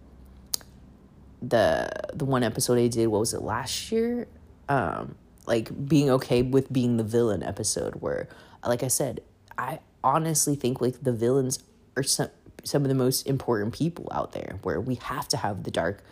[1.40, 4.28] the the one episode I did, what was it, last year?
[4.68, 8.28] Um, like being okay with being the villain episode where
[8.64, 9.20] like I said,
[9.58, 11.58] I honestly think like the villains
[11.96, 12.28] are some
[12.64, 16.04] some of the most important people out there where we have to have the dark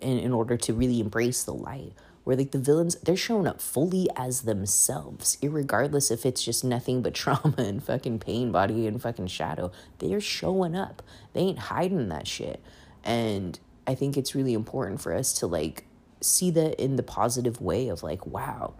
[0.00, 1.92] in, in order to really embrace the light
[2.24, 7.02] where like the villains they're showing up fully as themselves regardless if it's just nothing
[7.02, 9.70] but trauma and fucking pain body and fucking shadow.
[9.98, 11.02] They're showing up.
[11.32, 12.62] They ain't hiding that shit.
[13.04, 15.84] And i think it's really important for us to like
[16.20, 18.74] see that in the positive way of like wow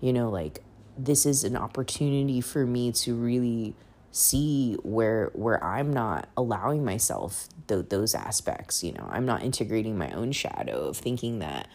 [0.00, 0.62] you know like
[0.96, 3.74] this is an opportunity for me to really
[4.12, 9.08] see where where I'm not allowing myself th- those aspects you know.
[9.10, 11.66] I'm not integrating my own shadow of thinking that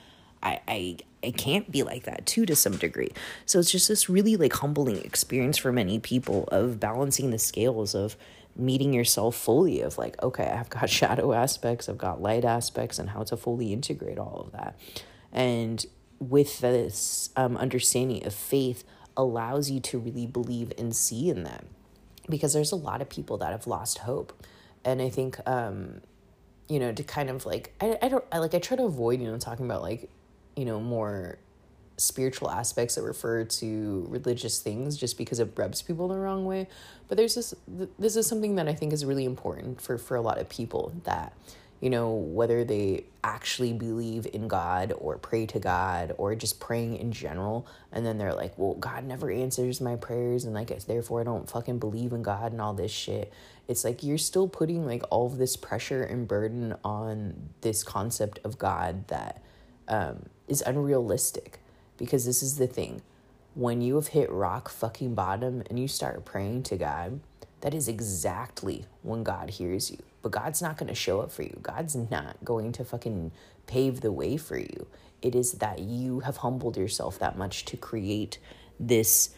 [0.41, 3.11] I, I it can't be like that too to some degree.
[3.45, 7.93] So it's just this really like humbling experience for many people of balancing the scales
[7.93, 8.15] of
[8.55, 13.09] meeting yourself fully of like okay I've got shadow aspects, I've got light aspects and
[13.09, 14.79] how to fully integrate all of that.
[15.31, 15.85] And
[16.19, 18.83] with this um, understanding of faith
[19.15, 21.67] allows you to really believe and see in them
[22.29, 24.45] because there's a lot of people that have lost hope.
[24.85, 26.01] And I think um
[26.69, 29.19] you know to kind of like I, I don't I like I try to avoid
[29.19, 30.09] you know talking about like
[30.59, 31.39] you know, more
[31.99, 36.67] spiritual aspects that refer to religious things just because it rubs people the wrong way.
[37.07, 37.53] But there's this
[37.97, 40.93] this is something that I think is really important for for a lot of people
[41.03, 41.33] that
[41.81, 46.97] you know whether they actually believe in God or pray to God or just praying
[46.97, 51.21] in general and then they're like, "Well, God never answers my prayers and like therefore
[51.21, 53.31] I don't fucking believe in God and all this shit."
[53.67, 58.39] It's like you're still putting like all of this pressure and burden on this concept
[58.43, 59.41] of God that
[59.87, 61.59] um is unrealistic
[61.97, 63.01] because this is the thing.
[63.55, 67.19] When you have hit rock fucking bottom and you start praying to God,
[67.61, 69.97] that is exactly when God hears you.
[70.21, 71.59] But God's not going to show up for you.
[71.61, 73.31] God's not going to fucking
[73.67, 74.87] pave the way for you.
[75.21, 78.39] It is that you have humbled yourself that much to create
[78.79, 79.31] this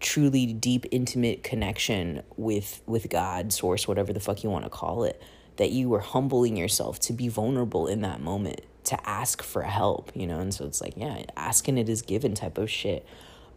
[0.00, 5.04] truly deep intimate connection with with God, source, whatever the fuck you want to call
[5.04, 5.20] it
[5.58, 10.10] that you were humbling yourself to be vulnerable in that moment to ask for help,
[10.14, 10.40] you know?
[10.40, 13.06] And so it's like, yeah, asking it is given type of shit.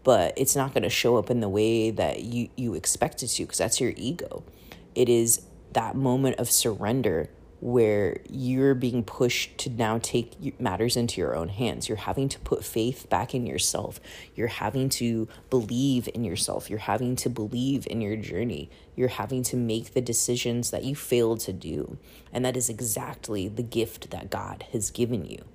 [0.03, 3.27] But it's not going to show up in the way that you you expect it
[3.27, 4.43] to because that's your ego.
[4.95, 5.41] It is
[5.73, 7.29] that moment of surrender
[7.61, 11.87] where you're being pushed to now take matters into your own hands.
[11.87, 13.99] You're having to put faith back in yourself.
[14.35, 16.71] You're having to believe in yourself.
[16.71, 18.71] You're having to believe in your journey.
[18.95, 21.99] You're having to make the decisions that you failed to do.
[22.33, 25.45] And that is exactly the gift that God has given you.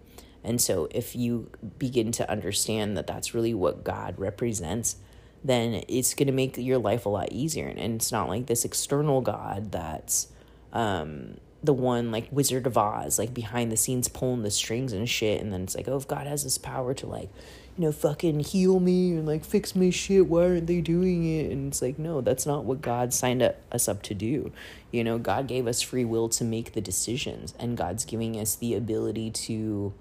[0.44, 4.94] And so, if you begin to understand that that's really what God represents,
[5.42, 7.66] then it's going to make your life a lot easier.
[7.66, 10.28] And it's not like this external God that's,
[10.72, 15.08] um, the one like Wizard of Oz, like behind the scenes pulling the strings and
[15.08, 15.40] shit.
[15.40, 17.28] And then it's like, oh, if God has this power to like,
[17.76, 21.52] you know, fucking heal me and like fix my shit, why aren't they doing it?
[21.52, 24.52] And it's like, no, that's not what God signed up, us up to do.
[24.90, 28.54] You know, God gave us free will to make the decisions, and God's giving us
[28.54, 29.92] the ability to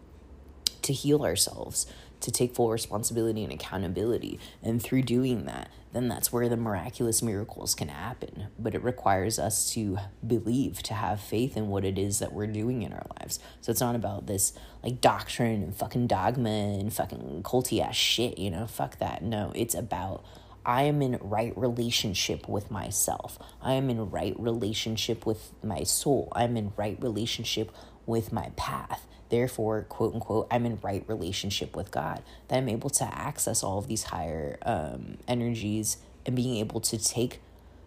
[0.83, 1.87] to heal ourselves
[2.21, 4.39] to take full responsibility and accountability.
[4.63, 8.47] And through doing that, then that's where the miraculous miracles can happen.
[8.59, 12.47] But it requires us to believe, to have faith in what it is that we're
[12.47, 13.39] doing in our lives.
[13.61, 18.37] So it's not about this like doctrine and fucking dogma and fucking culty ass shit,
[18.37, 18.67] you know?
[18.67, 19.23] Fuck that.
[19.23, 20.25] No, it's about
[20.65, 23.37] I am in right relationship with myself.
[23.61, 26.29] I am in right relationship with my soul.
[26.35, 27.71] I'm in right relationship
[28.05, 29.05] with my path.
[29.29, 32.21] Therefore, quote unquote, I'm in right relationship with God.
[32.47, 36.97] That I'm able to access all of these higher um, energies and being able to
[36.97, 37.41] take,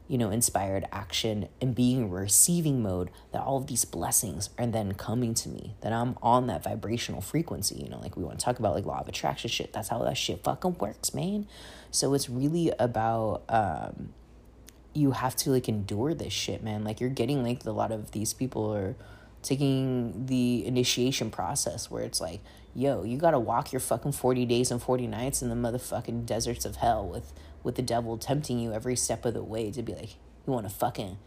[0.08, 3.10] you know, inspired action and being in receiving mode.
[3.32, 5.74] That all of these blessings are then coming to me.
[5.82, 7.76] That I'm on that vibrational frequency.
[7.76, 9.72] You know, like we want to talk about like law of attraction shit.
[9.72, 11.46] That's how that shit fucking works, man.
[11.90, 14.12] So it's really about um,
[14.92, 16.84] you have to like endure this shit, man.
[16.84, 18.96] Like you're getting like a lot of these people are
[19.42, 22.40] taking the initiation process where it's like,
[22.74, 26.64] yo, you gotta walk your fucking 40 days and 40 nights in the motherfucking deserts
[26.64, 29.94] of hell with, with the devil tempting you every step of the way to be
[29.94, 30.10] like,
[30.46, 31.18] you wanna fucking,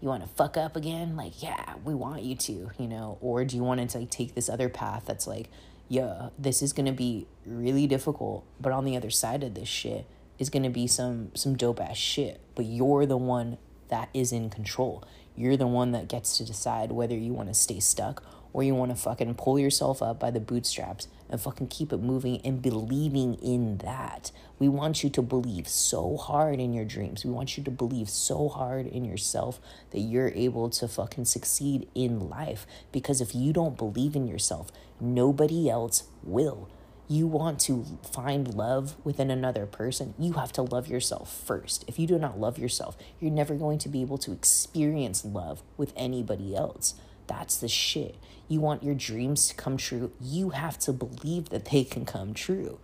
[0.00, 1.16] you wanna fuck up again?
[1.16, 3.18] Like, yeah, we want you to, you know?
[3.20, 5.48] Or do you want to like take this other path that's like,
[5.88, 10.06] yeah, this is gonna be really difficult, but on the other side of this shit
[10.38, 12.40] is gonna be some some dope ass shit.
[12.54, 15.04] But you're the one that is in control.
[15.36, 18.22] You're the one that gets to decide whether you want to stay stuck
[18.52, 21.98] or you want to fucking pull yourself up by the bootstraps and fucking keep it
[21.98, 24.32] moving and believing in that.
[24.58, 27.22] We want you to believe so hard in your dreams.
[27.22, 31.86] We want you to believe so hard in yourself that you're able to fucking succeed
[31.94, 32.66] in life.
[32.92, 34.68] Because if you don't believe in yourself,
[34.98, 36.70] nobody else will
[37.08, 41.84] you want to find love within another person, you have to love yourself first.
[41.86, 45.62] If you do not love yourself, you're never going to be able to experience love
[45.76, 46.94] with anybody else.
[47.26, 48.16] That's the shit.
[48.48, 52.34] You want your dreams to come true, you have to believe that they can come
[52.34, 52.78] true.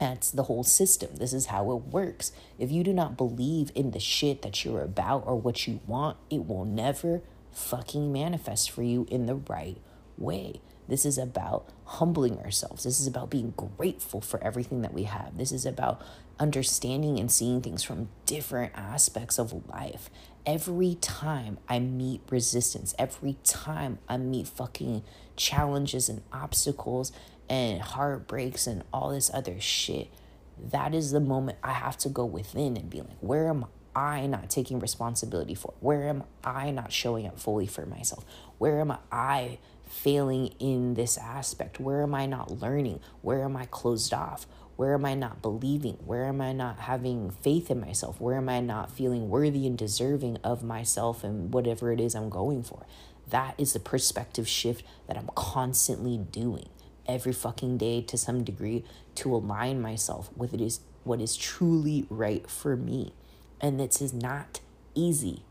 [0.00, 1.16] That's the whole system.
[1.16, 2.32] This is how it works.
[2.58, 6.16] If you do not believe in the shit that you're about or what you want,
[6.30, 9.78] it will never fucking manifest for you in the right
[10.18, 10.60] way.
[10.88, 12.84] This is about humbling ourselves.
[12.84, 15.36] This is about being grateful for everything that we have.
[15.36, 16.02] This is about
[16.38, 20.10] understanding and seeing things from different aspects of life.
[20.44, 25.02] Every time I meet resistance, every time I meet fucking
[25.36, 27.12] challenges and obstacles
[27.48, 30.10] and heartbreaks and all this other shit,
[30.58, 33.66] that is the moment I have to go within and be like, where am
[33.96, 35.72] I not taking responsibility for?
[35.80, 38.24] Where am I not showing up fully for myself?
[38.58, 39.58] Where am I
[39.94, 41.80] failing in this aspect?
[41.80, 43.00] Where am I not learning?
[43.22, 44.46] Where am I closed off?
[44.76, 45.94] Where am I not believing?
[46.04, 48.20] Where am I not having faith in myself?
[48.20, 52.28] Where am I not feeling worthy and deserving of myself and whatever it is I'm
[52.28, 52.84] going for?
[53.28, 56.68] That is the perspective shift that I'm constantly doing
[57.06, 58.84] every fucking day to some degree
[59.16, 63.12] to align myself with it is what is truly right for me.
[63.60, 64.60] And this is not
[64.94, 65.44] easy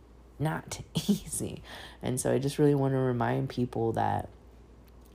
[0.44, 1.64] not easy.
[2.02, 4.30] And so I just really want to remind people that,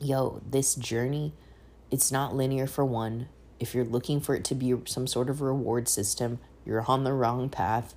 [0.01, 1.33] yo, this journey,
[1.91, 3.29] it's not linear for one.
[3.61, 7.13] If you're looking for it to be some sort of reward system, you're on the
[7.13, 7.95] wrong path.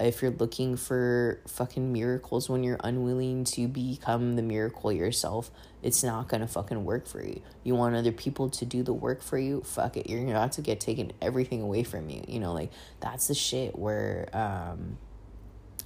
[0.00, 6.02] If you're looking for fucking miracles when you're unwilling to become the miracle yourself, it's
[6.02, 7.40] not gonna fucking work for you.
[7.62, 9.60] You want other people to do the work for you?
[9.62, 10.10] Fuck it.
[10.10, 12.24] You're gonna to get taken everything away from you.
[12.26, 14.98] You know, like that's the shit where um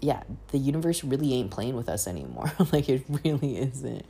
[0.00, 2.52] yeah, the universe really ain't playing with us anymore.
[2.72, 4.06] like it really isn't.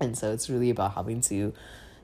[0.00, 1.52] And so it's really about having to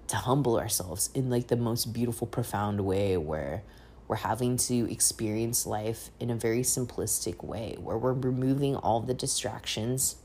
[0.09, 3.63] to humble ourselves in like the most beautiful profound way where
[4.07, 9.13] we're having to experience life in a very simplistic way where we're removing all the
[9.13, 10.17] distractions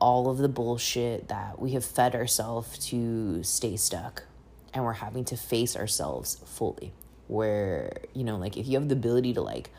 [0.00, 4.24] all of the bullshit that we have fed ourselves to stay stuck
[4.72, 6.90] and we're having to face ourselves fully
[7.28, 9.70] where you know like if you have the ability to like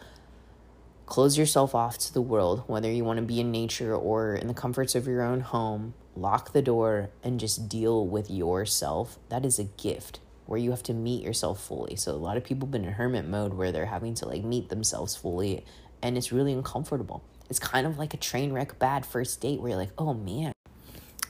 [1.12, 4.48] close yourself off to the world whether you want to be in nature or in
[4.48, 9.46] the comforts of your own home lock the door and just deal with yourself that
[9.46, 12.66] is a gift where you have to meet yourself fully so a lot of people
[12.66, 15.66] have been in hermit mode where they're having to like meet themselves fully
[16.02, 19.72] and it's really uncomfortable it's kind of like a train wreck bad first date where
[19.72, 20.54] you're like, oh man.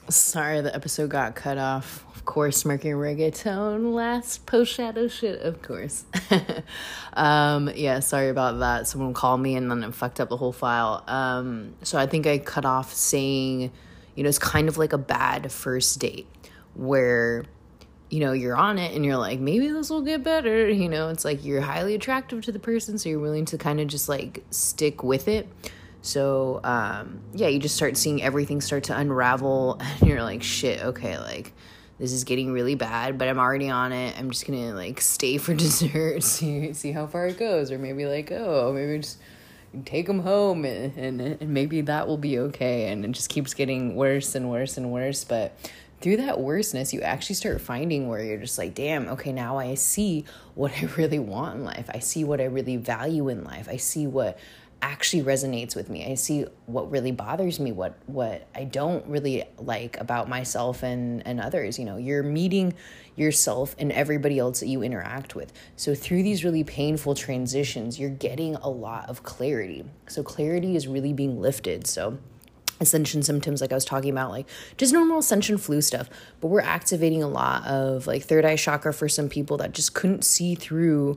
[0.07, 2.05] Sorry, the episode got cut off.
[2.21, 6.05] Of course, Mercury retrograde, last post shadow shit, of course.
[7.13, 8.87] um, yeah, sorry about that.
[8.87, 11.03] Someone called me and then it fucked up the whole file.
[11.07, 13.71] Um, so I think I cut off saying,
[14.13, 16.27] you know, it's kind of like a bad first date
[16.75, 17.45] where
[18.11, 20.69] you know, you're on it and you're like, maybe this will get better.
[20.69, 23.79] You know, it's like you're highly attractive to the person, so you're willing to kind
[23.79, 25.49] of just like stick with it.
[26.03, 30.83] So, um, yeah, you just start seeing everything start to unravel, and you're like, shit,
[30.83, 31.53] okay, like,
[32.01, 34.17] this is getting really bad, but I'm already on it.
[34.17, 38.07] I'm just gonna, like, stay for dessert, see, see how far it goes, or maybe,
[38.07, 39.19] like, oh, maybe just
[39.85, 42.87] take them home, and, and, and maybe that will be okay.
[42.87, 45.23] And it just keeps getting worse and worse and worse.
[45.23, 45.55] But
[46.01, 49.75] through that worseness, you actually start finding where you're just like, damn, okay, now I
[49.75, 50.25] see
[50.55, 51.87] what I really want in life.
[51.93, 53.69] I see what I really value in life.
[53.69, 54.39] I see what
[54.81, 56.05] actually resonates with me.
[56.09, 61.25] I see what really bothers me, what what I don't really like about myself and
[61.25, 61.77] and others.
[61.77, 62.73] You know, you're meeting
[63.15, 65.53] yourself and everybody else that you interact with.
[65.75, 69.85] So through these really painful transitions, you're getting a lot of clarity.
[70.07, 71.87] So clarity is really being lifted.
[71.87, 72.17] So
[72.79, 76.09] ascension symptoms like i was talking about like just normal ascension flu stuff
[76.39, 79.93] but we're activating a lot of like third eye chakra for some people that just
[79.93, 81.15] couldn't see through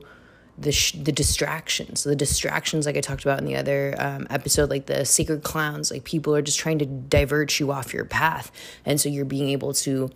[0.57, 2.03] the sh- the distractions.
[2.03, 5.91] The distractions like i talked about in the other um, episode like the sacred clowns
[5.91, 8.51] like people are just trying to divert you off your path.
[8.85, 10.11] And so you're being able to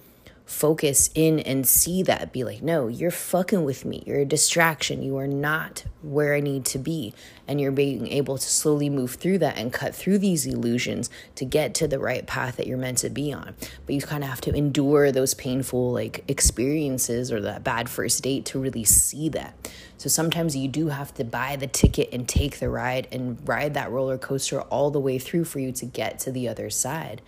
[0.46, 4.04] focus in and see that be like no you're fucking with me.
[4.08, 5.04] You're a distraction.
[5.04, 7.14] You are not where i need to be
[7.50, 11.44] and you're being able to slowly move through that and cut through these illusions to
[11.44, 13.56] get to the right path that you're meant to be on.
[13.88, 18.22] But you kind of have to endure those painful like experiences or that bad first
[18.22, 19.56] date to really see that.
[19.98, 23.74] So sometimes you do have to buy the ticket and take the ride and ride
[23.74, 27.22] that roller coaster all the way through for you to get to the other side.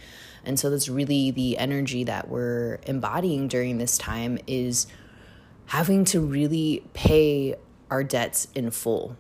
[0.46, 4.86] And so that's really the energy that we're embodying during this time is
[5.66, 7.56] having to really pay
[7.90, 9.18] our debts in full,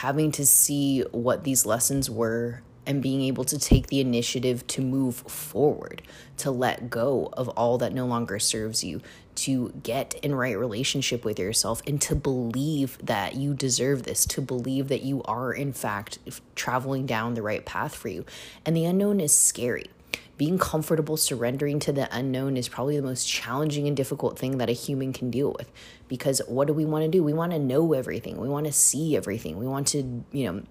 [0.00, 4.80] having to see what these lessons were and being able to take the initiative to
[4.80, 6.00] move forward,
[6.38, 8.98] to let go of all that no longer serves you,
[9.34, 14.40] to get in right relationship with yourself, and to believe that you deserve this, to
[14.40, 16.18] believe that you are, in fact,
[16.54, 18.24] traveling down the right path for you.
[18.64, 19.90] And the unknown is scary
[20.40, 24.70] being comfortable surrendering to the unknown is probably the most challenging and difficult thing that
[24.70, 25.70] a human can deal with.
[26.08, 27.22] Because what do we want to do?
[27.22, 28.38] We want to know everything.
[28.40, 29.58] We want to see everything.
[29.58, 30.62] We want to you know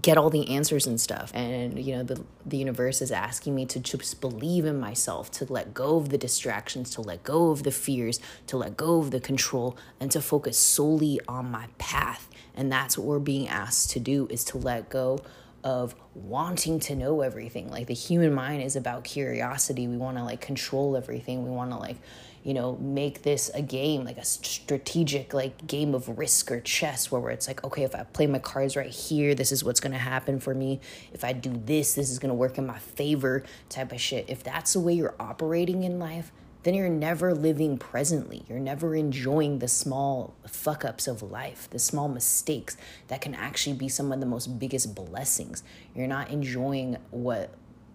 [0.00, 1.30] get all the answers and stuff.
[1.34, 5.52] And you know the the universe is asking me to just believe in myself to
[5.52, 9.10] let go of the distractions to let go of the fears to let go of
[9.10, 12.30] the control and to focus solely on my path.
[12.56, 15.18] And that's what we're being asked to do is to let go
[15.64, 17.70] of wanting to know everything.
[17.70, 19.88] Like the human mind is about curiosity.
[19.88, 21.42] We want to like control everything.
[21.42, 21.96] We want to like,
[22.42, 27.10] you know, make this a game, like a strategic like game of risk or chess
[27.10, 29.94] where it's like, okay, if I play my cards right here, this is what's going
[29.94, 30.80] to happen for me.
[31.14, 34.26] If I do this, this is going to work in my favor type of shit.
[34.28, 36.30] If that's the way you're operating in life,
[36.64, 38.44] then you're never living presently.
[38.48, 42.76] You're never enjoying the small fuck ups of life, the small mistakes
[43.08, 45.62] that can actually be some of the most biggest blessings.
[45.94, 47.54] You're not enjoying what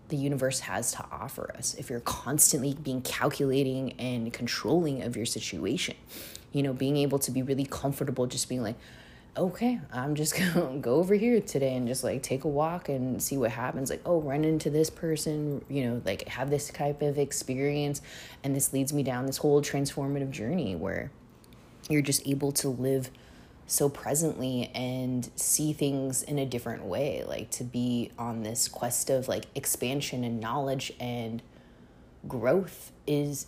[0.09, 5.25] the universe has to offer us if you're constantly being calculating and controlling of your
[5.25, 5.95] situation.
[6.51, 8.75] You know, being able to be really comfortable just being like,
[9.37, 13.21] okay, I'm just gonna go over here today and just like take a walk and
[13.21, 13.89] see what happens.
[13.89, 18.01] Like, oh, run into this person, you know, like have this type of experience.
[18.43, 21.11] And this leads me down this whole transformative journey where
[21.89, 23.09] you're just able to live
[23.67, 27.23] so presently and see things in a different way.
[27.27, 31.41] Like to be on this quest of like expansion and knowledge and
[32.27, 33.47] growth is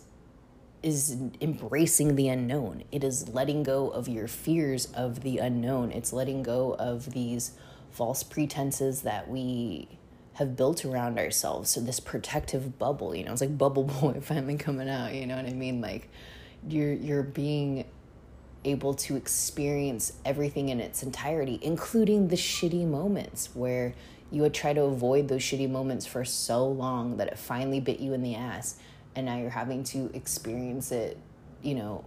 [0.82, 2.84] is embracing the unknown.
[2.90, 5.92] It is letting go of your fears of the unknown.
[5.92, 7.52] It's letting go of these
[7.90, 9.88] false pretenses that we
[10.34, 11.70] have built around ourselves.
[11.70, 15.36] So this protective bubble, you know, it's like bubble boy finally coming out, you know
[15.36, 15.80] what I mean?
[15.80, 16.08] Like
[16.68, 17.84] you're you're being
[18.64, 23.94] able to experience everything in its entirety, including the shitty moments where
[24.30, 28.00] you would try to avoid those shitty moments for so long that it finally bit
[28.00, 28.76] you in the ass
[29.14, 31.18] and now you're having to experience it,
[31.62, 32.04] you know,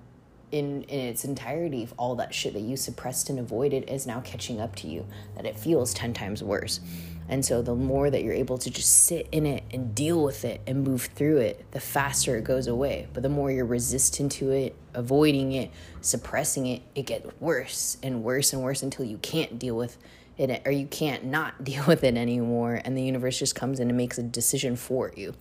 [0.51, 4.21] in in its entirety if all that shit that you suppressed and avoided is now
[4.21, 6.79] catching up to you that it feels 10 times worse.
[7.27, 10.45] And so the more that you're able to just sit in it and deal with
[10.45, 13.07] it and move through it the faster it goes away.
[13.13, 18.23] But the more you're resistant to it avoiding it suppressing it it gets worse and
[18.23, 19.97] worse and worse until you can't deal with
[20.37, 23.89] it or you can't not deal with it anymore and the universe just comes in
[23.89, 25.33] and makes a decision for you.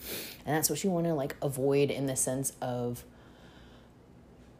[0.44, 3.04] And that's what you want to like avoid in the sense of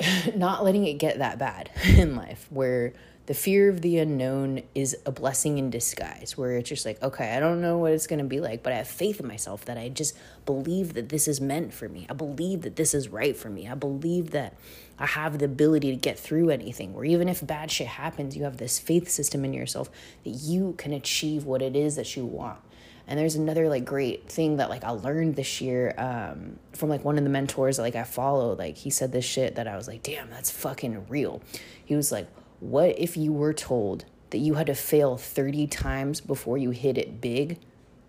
[0.35, 2.93] not letting it get that bad in life where
[3.27, 7.35] the fear of the unknown is a blessing in disguise where it's just like okay
[7.35, 9.65] i don't know what it's going to be like but i have faith in myself
[9.65, 10.15] that i just
[10.47, 12.07] believe that this is meant for me.
[12.09, 13.69] I believe that this is right for me.
[13.69, 14.55] I believe that
[14.99, 18.45] i have the ability to get through anything where even if bad shit happens you
[18.45, 19.91] have this faith system in yourself
[20.25, 22.59] that you can achieve what it is that you want
[23.07, 27.05] and there's another like great thing that like I learned this year um, from like
[27.05, 28.55] one of the mentors like I follow.
[28.55, 31.43] Like he said this shit that I was like, damn, that's fucking real.
[31.85, 32.29] He was like,
[32.61, 36.97] what if you were told that you had to fail 30 times before you hit
[36.97, 37.59] it big?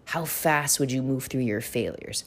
[0.05, 2.23] How fast would you move through your failures?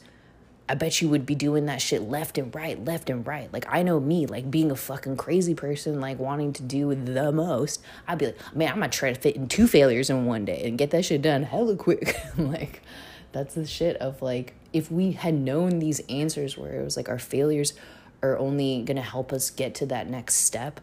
[0.69, 3.51] I bet you would be doing that shit left and right, left and right.
[3.51, 7.31] Like I know me, like being a fucking crazy person, like wanting to do the
[7.31, 7.81] most.
[8.07, 10.61] I'd be like, man, I'm gonna try to fit in two failures in one day
[10.63, 12.15] and get that shit done hella quick.
[12.37, 12.83] like
[13.31, 17.09] that's the shit of like if we had known these answers where it was like
[17.09, 17.73] our failures
[18.21, 20.79] are only gonna help us get to that next step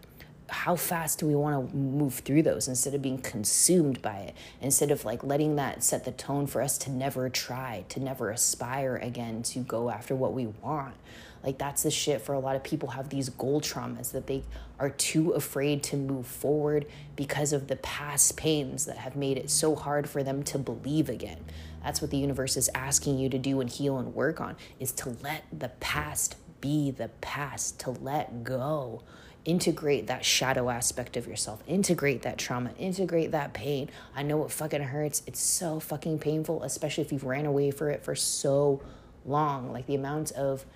[0.49, 4.35] how fast do we want to move through those instead of being consumed by it?
[4.61, 8.31] Instead of like letting that set the tone for us to never try to never
[8.31, 10.95] aspire again to go after what we want.
[11.43, 14.43] Like that's the shit for a lot of people have these goal traumas that they
[14.79, 19.51] are too afraid to move forward because of the past pains that have made it
[19.51, 21.45] so hard for them to believe again.
[21.83, 24.91] That's what the universe is asking you to do and heal and work on is
[24.93, 29.03] to let the past be the past to let go
[29.47, 33.89] integrate that shadow aspect of yourself, integrate that trauma, integrate that pain.
[34.15, 35.23] I know it fucking hurts.
[35.27, 38.83] It's so fucking painful, especially if you've ran away for it for so
[39.25, 39.73] long.
[39.73, 40.67] Like the amount of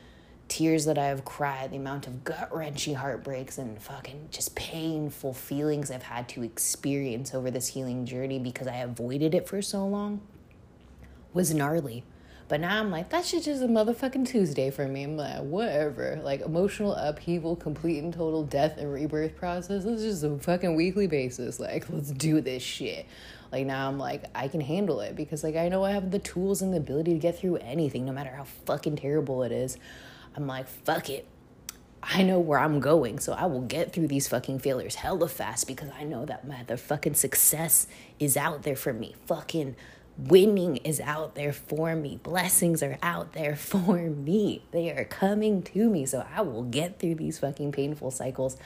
[0.47, 5.35] tears that I have cried, the amount of gut wrenching heartbreaks and fucking just painful
[5.35, 9.87] feelings I've had to experience over this healing journey because I avoided it for so
[9.87, 10.21] long
[11.33, 12.05] was gnarly.
[12.51, 15.05] But now I'm like, that shit just a motherfucking Tuesday for me.
[15.05, 16.21] I'm like, whatever.
[16.21, 19.85] Like emotional upheaval, complete and total death and rebirth process.
[19.85, 21.61] It's just a fucking weekly basis.
[21.61, 23.07] Like, let's do this shit.
[23.53, 26.19] Like now I'm like, I can handle it because like I know I have the
[26.19, 29.79] tools and the ability to get through anything, no matter how fucking terrible it is.
[30.35, 31.29] I'm like, fuck it.
[32.03, 35.69] I know where I'm going, so I will get through these fucking failures hella fast
[35.69, 37.87] because I know that motherfucking success
[38.19, 39.15] is out there for me.
[39.27, 39.77] Fucking
[40.29, 42.19] winning is out there for me.
[42.23, 44.63] Blessings are out there for me.
[44.71, 46.07] They are coming to me.
[46.07, 48.57] So I will get through these fucking painful cycles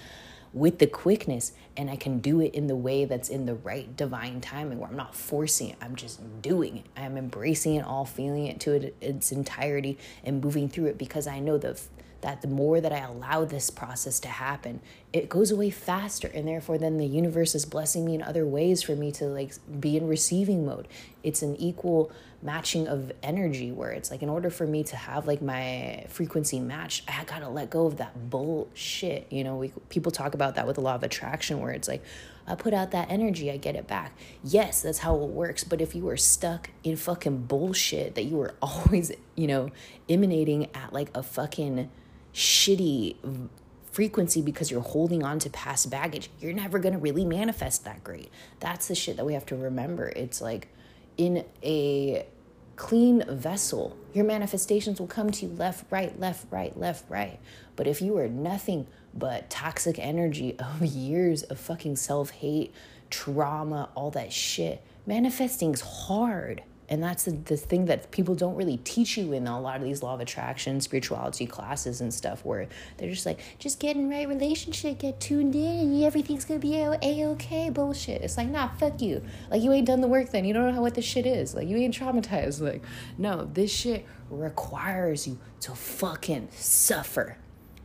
[0.53, 3.95] with the quickness and I can do it in the way that's in the right
[3.97, 5.77] divine timing where I'm not forcing it.
[5.81, 6.87] I'm just doing it.
[6.97, 11.41] I'm embracing it all, feeling it to its entirety and moving through it because I
[11.41, 11.81] know the
[12.25, 14.81] that the more that I allow this process to happen,
[15.13, 16.27] it goes away faster.
[16.33, 19.53] And therefore, then the universe is blessing me in other ways for me to like
[19.79, 20.89] be in receiving mode.
[21.23, 22.11] It's an equal
[22.41, 26.61] matching of energy where it's like, in order for me to have like my frequency
[26.61, 29.31] matched, I gotta let go of that bullshit.
[29.31, 32.03] You know, we, people talk about that with a law of attraction where it's like,
[32.47, 34.13] I put out that energy, I get it back.
[34.43, 35.63] Yes, that's how it works.
[35.63, 39.71] But if you were stuck in fucking bullshit that you were always, you know,
[40.09, 41.91] emanating at like a fucking
[42.35, 43.49] shitty
[43.93, 48.03] frequency because you're holding on to past baggage, you're never going to really manifest that
[48.03, 48.29] great.
[48.61, 50.09] That's the shit that we have to remember.
[50.17, 50.69] It's like
[51.17, 52.27] in a
[52.75, 57.39] clean vessel, your manifestations will come to you left, right, left, right, left, right.
[57.77, 62.75] But if you are nothing but toxic energy of years of fucking self hate,
[63.11, 68.77] trauma, all that shit, manifesting's hard and that's the, the thing that people don't really
[68.79, 72.69] teach you in a lot of these law of attraction spirituality classes and stuff where
[72.99, 76.77] they're just like just get in right relationship get tuned in and everything's gonna be
[76.77, 78.23] a-okay bullshit.
[78.23, 79.23] It's like nah fuck you.
[79.51, 80.45] Like you ain't done the work then.
[80.45, 81.55] You don't know how what this shit is.
[81.55, 82.61] Like you ain't traumatized.
[82.61, 82.83] Like
[83.19, 87.39] no this shit requires you to fucking suffer.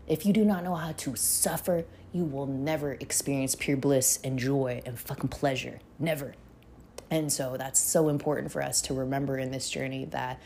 [0.07, 4.39] If you do not know how to suffer you will never experience pure bliss and
[4.39, 5.79] joy and fucking pleasure.
[5.99, 6.33] Never
[7.11, 10.41] and so that's so important for us to remember in this journey that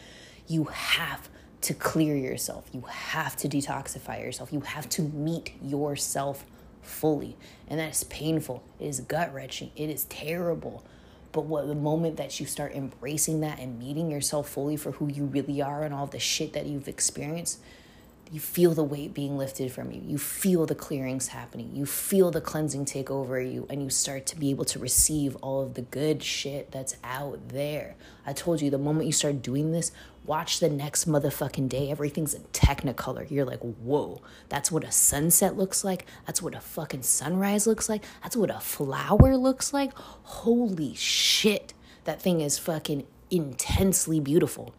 [0.47, 1.29] you have
[1.61, 2.65] to clear yourself.
[2.73, 4.51] You have to detoxify yourself.
[4.51, 6.45] You have to meet yourself
[6.81, 7.37] fully.
[7.67, 8.63] And that is painful.
[8.79, 9.71] It is gut wrenching.
[9.75, 10.83] It is terrible.
[11.31, 15.07] But what the moment that you start embracing that and meeting yourself fully for who
[15.07, 17.59] you really are and all the shit that you've experienced,
[18.33, 20.01] you feel the weight being lifted from you.
[20.03, 21.69] You feel the clearings happening.
[21.75, 25.35] You feel the cleansing take over you, and you start to be able to receive
[25.35, 27.95] all of the good shit that's out there.
[28.25, 29.91] I told you the moment you start doing this,
[30.25, 31.91] watch the next motherfucking day.
[31.91, 33.29] Everything's in technicolor.
[33.29, 34.19] You're like, whoa,
[34.49, 36.07] that's what a sunset looks like.
[36.25, 38.03] That's what a fucking sunrise looks like.
[38.23, 39.93] That's what a flower looks like.
[39.93, 41.75] Holy shit.
[42.05, 44.73] That thing is fucking intensely beautiful.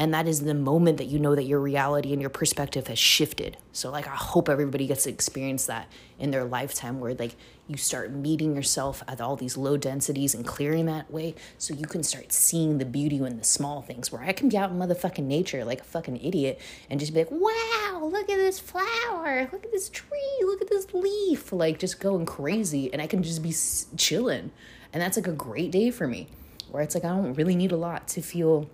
[0.00, 3.00] And that is the moment that you know that your reality and your perspective has
[3.00, 3.56] shifted.
[3.72, 5.90] So, like, I hope everybody gets to experience that
[6.20, 7.34] in their lifetime where, like,
[7.66, 11.86] you start meeting yourself at all these low densities and clearing that way so you
[11.86, 14.12] can start seeing the beauty in the small things.
[14.12, 17.24] Where I can be out in motherfucking nature like a fucking idiot and just be
[17.24, 21.80] like, wow, look at this flower, look at this tree, look at this leaf, like,
[21.80, 22.92] just going crazy.
[22.92, 23.52] And I can just be
[23.96, 24.52] chilling.
[24.92, 26.28] And that's like a great day for me
[26.70, 28.70] where it's like, I don't really need a lot to feel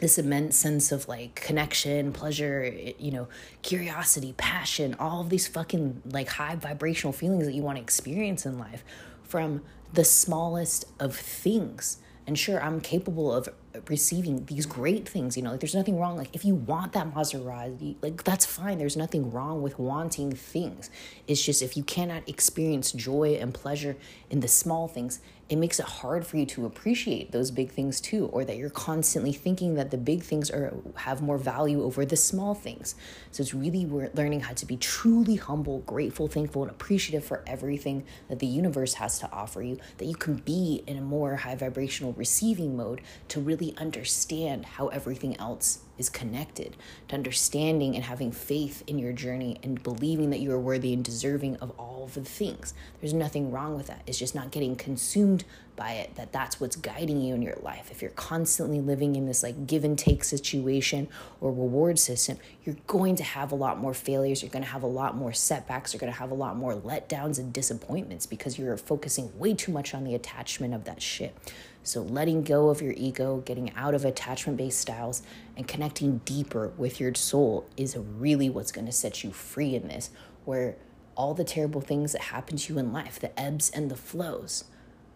[0.00, 3.28] this immense sense of like connection, pleasure, you know,
[3.62, 8.44] curiosity, passion, all of these fucking like high vibrational feelings that you want to experience
[8.44, 8.84] in life
[9.22, 11.98] from the smallest of things.
[12.26, 13.48] And sure, I'm capable of
[13.88, 16.16] receiving these great things, you know, like there's nothing wrong.
[16.16, 18.78] Like if you want that Maserati, like that's fine.
[18.78, 20.90] There's nothing wrong with wanting things.
[21.26, 23.96] It's just if you cannot experience joy and pleasure
[24.30, 28.00] in the small things, it makes it hard for you to appreciate those big things
[28.00, 32.04] too or that you're constantly thinking that the big things are have more value over
[32.04, 32.96] the small things
[33.30, 38.04] so it's really learning how to be truly humble grateful thankful and appreciative for everything
[38.28, 41.54] that the universe has to offer you that you can be in a more high
[41.54, 46.76] vibrational receiving mode to really understand how everything else is connected
[47.08, 51.02] to understanding and having faith in your journey and believing that you are worthy and
[51.02, 52.74] deserving of all of the things.
[53.00, 54.02] There's nothing wrong with that.
[54.06, 55.44] It's just not getting consumed
[55.74, 57.90] by it that that's what's guiding you in your life.
[57.90, 61.08] If you're constantly living in this like give and take situation
[61.40, 64.82] or reward system, you're going to have a lot more failures, you're going to have
[64.82, 68.58] a lot more setbacks, you're going to have a lot more letdowns and disappointments because
[68.58, 71.34] you're focusing way too much on the attachment of that shit.
[71.86, 75.22] So, letting go of your ego, getting out of attachment based styles,
[75.56, 79.86] and connecting deeper with your soul is really what's going to set you free in
[79.86, 80.10] this,
[80.44, 80.74] where
[81.14, 84.64] all the terrible things that happen to you in life, the ebbs and the flows,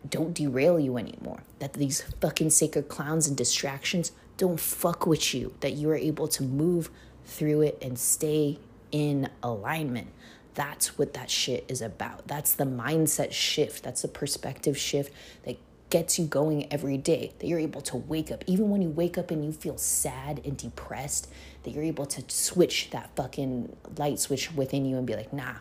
[0.09, 1.43] don't derail you anymore.
[1.59, 6.29] That these fucking sacred clowns and distractions don't fuck with you, that you are able
[6.29, 6.89] to move
[7.25, 8.61] through it and stay
[8.93, 10.13] in alignment.
[10.55, 12.29] That's what that shit is about.
[12.29, 13.83] That's the mindset shift.
[13.83, 15.13] That's the perspective shift
[15.43, 15.59] that
[15.91, 19.19] gets you going every day, that you're able to wake up, even when you wake
[19.19, 21.29] up and you feel sad and depressed,
[21.65, 25.55] that you're able to switch that fucking light switch within you and be like, nah,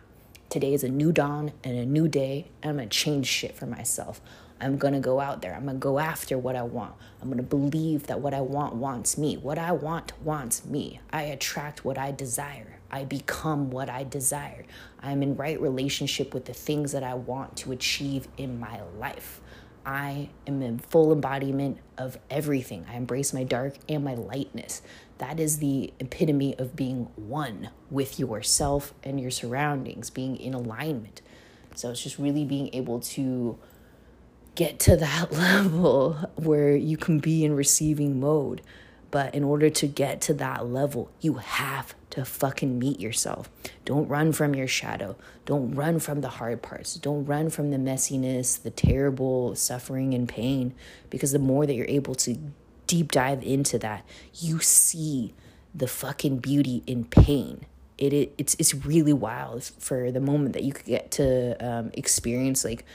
[0.50, 3.66] today is a new dawn and a new day, and I'm gonna change shit for
[3.66, 4.22] myself.
[4.62, 5.56] I'm gonna go out there.
[5.56, 6.94] I'm gonna go after what I want.
[7.22, 9.38] I'm gonna believe that what I want wants me.
[9.38, 11.00] What I want wants me.
[11.12, 12.80] I attract what I desire.
[12.92, 14.66] I become what I desire.
[15.02, 19.40] I'm in right relationship with the things that I want to achieve in my life.
[19.90, 22.86] I am in full embodiment of everything.
[22.88, 24.84] I embrace my dark and my lightness.
[25.18, 31.24] That is the epitome of being one with yourself and your surroundings, being in alignment.
[31.74, 33.58] So it's just really being able to
[34.54, 38.62] get to that level where you can be in receiving mode.
[39.12, 43.50] But in order to get to that level, you have to fucking meet yourself.
[43.86, 45.16] Don't run from your shadow.
[45.46, 46.96] Don't run from the hard parts.
[46.96, 50.74] Don't run from the messiness, the terrible suffering and pain,
[51.10, 52.38] because the more that you're able to
[52.88, 55.34] deep dive into that, you see
[55.74, 57.66] the fucking beauty in pain.
[57.98, 61.92] It, it it's it's really wild for the moment that you could get to um,
[61.94, 62.86] experience like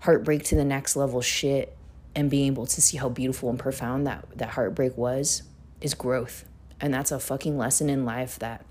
[0.00, 1.76] heartbreak to the next level shit
[2.16, 5.44] and being able to see how beautiful and profound that that heartbreak was
[5.80, 6.44] is growth
[6.80, 8.64] and that's a fucking lesson in life that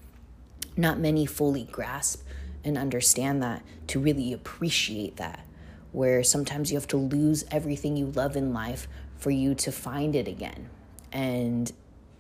[0.78, 2.22] not many fully grasp
[2.64, 5.46] and understand that to really appreciate that.
[5.92, 8.88] Where sometimes you have to lose everything you love in life
[9.18, 10.70] for you to find it again.
[11.12, 11.72] And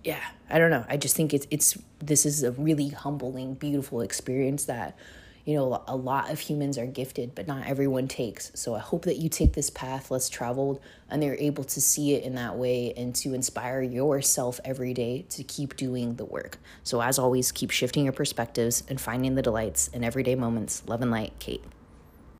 [0.03, 0.85] yeah, I don't know.
[0.87, 4.97] I just think it's it's this is a really humbling, beautiful experience that
[5.45, 8.51] you know, a lot of humans are gifted, but not everyone takes.
[8.55, 10.79] So I hope that you take this path less traveled
[11.09, 15.25] and they're able to see it in that way and to inspire yourself every day
[15.29, 16.57] to keep doing the work.
[16.83, 20.81] So, as always, keep shifting your perspectives and finding the delights in everyday moments.
[20.87, 21.63] Love and light, Kate.